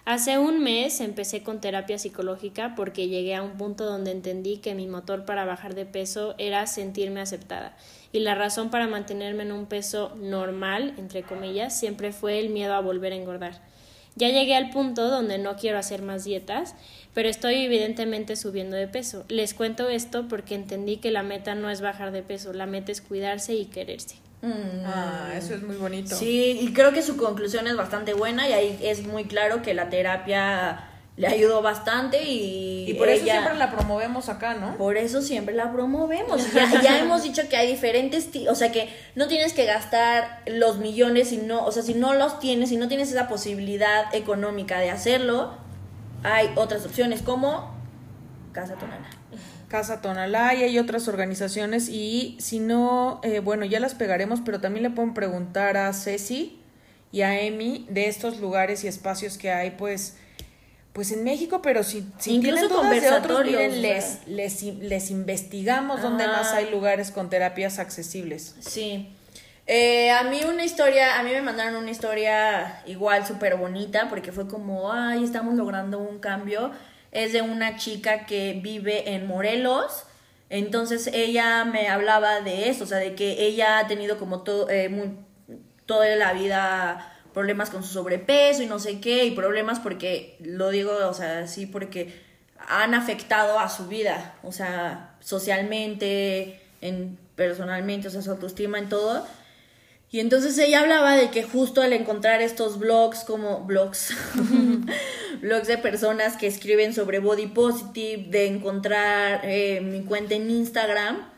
[0.05, 4.75] Hace un mes empecé con terapia psicológica porque llegué a un punto donde entendí que
[4.75, 7.75] mi motor para bajar de peso era sentirme aceptada
[8.11, 12.73] y la razón para mantenerme en un peso normal, entre comillas, siempre fue el miedo
[12.73, 13.70] a volver a engordar.
[14.15, 16.75] Ya llegué al punto donde no quiero hacer más dietas,
[17.13, 19.25] pero estoy evidentemente subiendo de peso.
[19.29, 22.91] Les cuento esto porque entendí que la meta no es bajar de peso, la meta
[22.91, 24.15] es cuidarse y quererse.
[24.41, 24.85] Mm.
[24.85, 26.15] Ah, eso es muy bonito.
[26.15, 29.73] Sí, y creo que su conclusión es bastante buena y ahí es muy claro que
[29.73, 32.89] la terapia le ayudó bastante y...
[32.89, 34.77] Y por eso siempre la promovemos acá, ¿no?
[34.77, 36.53] Por eso siempre la promovemos.
[36.53, 40.77] Ya, ya hemos dicho que hay diferentes, o sea que no tienes que gastar los
[40.77, 44.79] millones si no, o sea, si no los tienes, si no tienes esa posibilidad económica
[44.79, 45.53] de hacerlo,
[46.23, 47.75] hay otras opciones como
[48.51, 49.09] Casa Tonalá.
[49.67, 54.59] Casa Tonalá y hay otras organizaciones y si no, eh, bueno, ya las pegaremos, pero
[54.59, 56.59] también le pueden preguntar a Ceci
[57.11, 60.17] y a Emi de estos lugares y espacios que hay, pues
[60.93, 66.27] pues en México, pero si, si Incluso tienen de otros, les, les, les, investigamos donde
[66.27, 68.55] más hay lugares con terapias accesibles.
[68.59, 69.15] Sí.
[69.67, 74.33] Eh, a mí una historia, a mí me mandaron una historia igual súper bonita porque
[74.33, 76.71] fue como, ay, estamos logrando un cambio.
[77.13, 80.03] Es de una chica que vive en Morelos.
[80.49, 84.69] Entonces ella me hablaba de eso, o sea, de que ella ha tenido como todo,
[84.69, 85.13] eh,
[85.85, 90.69] toda la vida problemas con su sobrepeso y no sé qué, y problemas porque, lo
[90.69, 92.13] digo, o sea, sí, porque
[92.67, 98.89] han afectado a su vida, o sea, socialmente, en, personalmente, o sea, su autoestima en
[98.89, 99.25] todo.
[100.11, 104.13] Y entonces ella hablaba de que justo al encontrar estos blogs como blogs,
[105.41, 111.30] blogs de personas que escriben sobre body positive, de encontrar eh, mi cuenta en Instagram,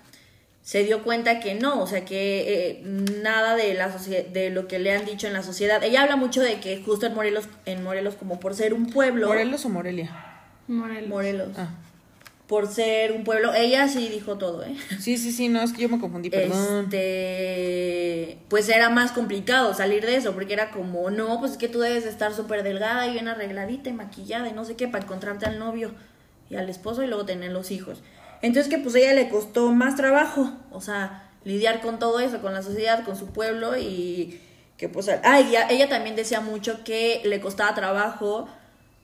[0.64, 2.82] se dio cuenta que no, o sea, que eh,
[3.22, 5.84] nada de, la de lo que le han dicho en la sociedad.
[5.84, 9.28] Ella habla mucho de que justo en Morelos, en Morelos como por ser un pueblo...
[9.28, 10.09] ¿Morelos o Morelia?
[10.70, 11.09] Morelos.
[11.09, 11.49] Morelos.
[11.57, 11.68] Ah.
[12.47, 14.74] Por ser un pueblo, ella sí dijo todo, ¿eh?
[14.99, 16.86] Sí, sí, sí, no, es que yo me confundí, perdón.
[16.86, 21.68] Este, pues era más complicado salir de eso, porque era como, no, pues es que
[21.68, 25.03] tú debes estar súper delgada y bien arregladita y maquillada y no sé qué, para
[25.03, 25.91] encontrarte al novio
[26.49, 28.01] y al esposo y luego tener los hijos.
[28.44, 32.54] Entonces que pues ella le costó más trabajo, o sea, lidiar con todo eso, con
[32.54, 34.41] la sociedad, con su pueblo y
[34.78, 35.10] que pues...
[35.24, 38.50] Ah, ella, ella también decía mucho que le costaba trabajo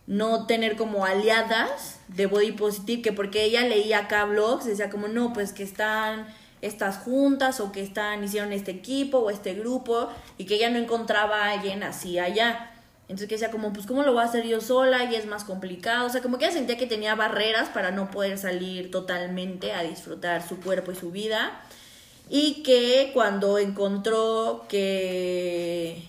[0.07, 5.07] no tener como aliadas de body positive, que porque ella leía acá blogs, decía como,
[5.07, 6.27] no, pues que están
[6.61, 10.79] estas juntas o que están, hicieron este equipo o este grupo y que ella no
[10.79, 12.71] encontraba a alguien así allá.
[13.09, 15.05] Entonces que decía como, pues ¿cómo lo voy a hacer yo sola?
[15.05, 16.05] Y es más complicado.
[16.05, 19.81] O sea, como que ella sentía que tenía barreras para no poder salir totalmente a
[19.81, 21.59] disfrutar su cuerpo y su vida.
[22.29, 26.07] Y que cuando encontró que...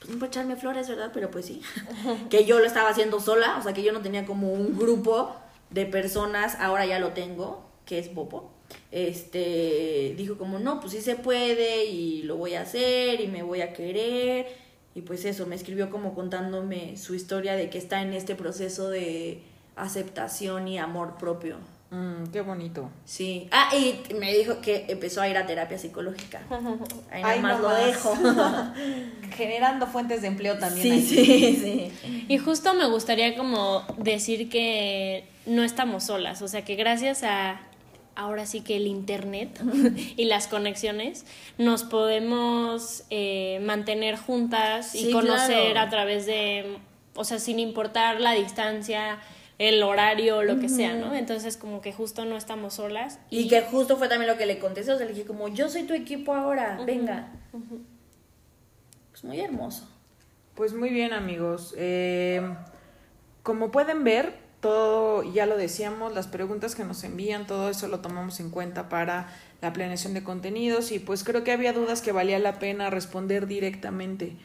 [0.00, 1.12] Pues no puedo echarme flores, ¿verdad?
[1.14, 1.62] Pero pues sí.
[2.30, 3.56] que yo lo estaba haciendo sola.
[3.60, 5.36] O sea, que yo no tenía como un grupo
[5.70, 6.56] de personas.
[6.58, 8.50] Ahora ya lo tengo, que es Popo.
[8.90, 13.44] Este, dijo como, no, pues sí se puede y lo voy a hacer y me
[13.44, 14.59] voy a querer
[14.94, 18.88] y pues eso, me escribió como contándome su historia de que está en este proceso
[18.90, 19.42] de
[19.76, 21.56] aceptación y amor propio.
[21.90, 22.88] Mm, qué bonito.
[23.04, 23.48] Sí.
[23.50, 26.40] Ah, y me dijo que empezó a ir a terapia psicológica.
[27.10, 28.14] Ahí nomás lo dejo.
[29.36, 31.00] Generando fuentes de empleo también.
[31.00, 32.26] Sí, sí, sí.
[32.28, 37.60] Y justo me gustaría como decir que no estamos solas, o sea que gracias a
[38.14, 39.60] ahora sí que el Internet
[40.16, 41.24] y las conexiones,
[41.58, 46.78] nos podemos eh, mantener juntas y conocer a través de,
[47.14, 49.18] o sea, sin importar la distancia,
[49.58, 51.14] el horario lo que sea, ¿no?
[51.14, 53.18] Entonces como que justo no estamos solas.
[53.28, 55.68] Y, que justo fue también lo que le contesté, o sea, le dije como, yo
[55.68, 57.28] soy tu equipo ahora, venga.
[59.10, 59.86] Pues muy hermoso.
[60.54, 61.74] Pues muy bien amigos.
[61.76, 62.42] Eh,
[63.42, 68.00] como pueden ver, todo, ya lo decíamos, las preguntas que nos envían, todo eso lo
[68.00, 69.28] tomamos en cuenta para
[69.60, 73.46] la planeación de contenidos y pues creo que había dudas que valía la pena responder
[73.46, 74.36] directamente.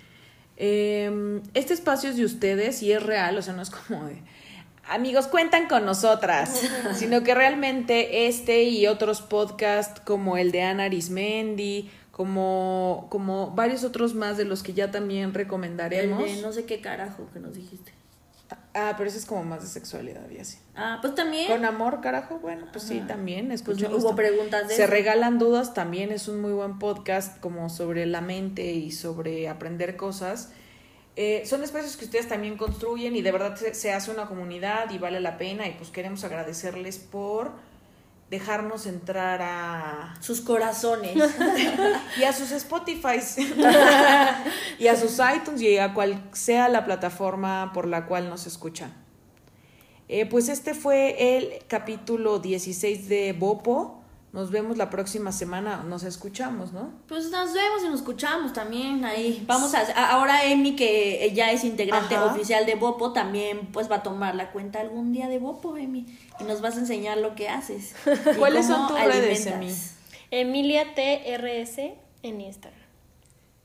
[0.57, 4.22] Eh, este espacio es de ustedes y es real, o sea, no es como de
[4.88, 6.61] amigos cuentan con nosotras,
[6.95, 13.84] sino que realmente este y otros podcasts como el de Ana Arismendi, como, como varios
[13.84, 16.24] otros más de los que ya también recomendaremos.
[16.24, 17.94] El de no sé qué carajo que nos dijiste.
[18.78, 20.57] Ah, pero eso es como más de sexualidad y así.
[20.76, 21.47] Ah, pues también.
[21.47, 23.47] Con amor, carajo, bueno, pues sí, también.
[23.47, 24.91] Pues escuchemos hubo preguntas de Se eso.
[24.91, 29.95] regalan dudas, también es un muy buen podcast como sobre la mente y sobre aprender
[29.95, 30.51] cosas.
[31.15, 34.91] Eh, son espacios que ustedes también construyen y de verdad se, se hace una comunidad
[34.91, 37.53] y vale la pena y pues queremos agradecerles por
[38.30, 41.15] dejarnos entrar a Sus corazones.
[42.19, 43.19] y a sus Spotify
[44.80, 48.93] y a sus iTunes y a cual sea la plataforma por la cual nos escuchan.
[50.07, 54.01] Eh, pues este fue el capítulo 16 de Bopo.
[54.36, 55.83] Nos vemos la próxima semana.
[55.83, 56.91] Nos escuchamos, ¿no?
[57.07, 59.41] Pues nos vemos y nos escuchamos también ahí.
[59.47, 62.25] Vamos a, a- ahora Emi que ya es integrante Ajá.
[62.25, 66.05] oficial de Bopo también pues va a tomar la cuenta algún día de Bopo, Emi,
[66.41, 67.95] y nos vas a enseñar lo que haces.
[68.05, 69.95] y ¿Cuáles son tus redes, alimentas.
[70.31, 71.77] Emilia TRS
[72.23, 72.81] en Instagram.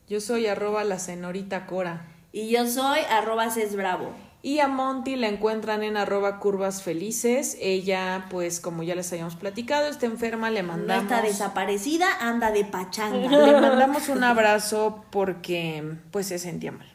[0.07, 2.07] Yo soy arroba la señorita Cora.
[2.31, 4.13] Y yo soy arroba Bravo.
[4.43, 7.55] Y a Monty la encuentran en arroba curvas felices.
[7.61, 11.03] Ella, pues como ya les habíamos platicado, está enferma, le No mandamos...
[11.03, 13.29] está desaparecida, anda de pachanga.
[13.45, 16.87] Le mandamos un abrazo porque pues se sentía mal.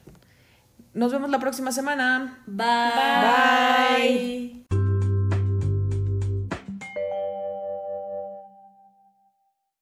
[0.93, 2.43] Nos vemos la próxima semana.
[2.47, 2.67] Bye.
[3.99, 4.76] Bye.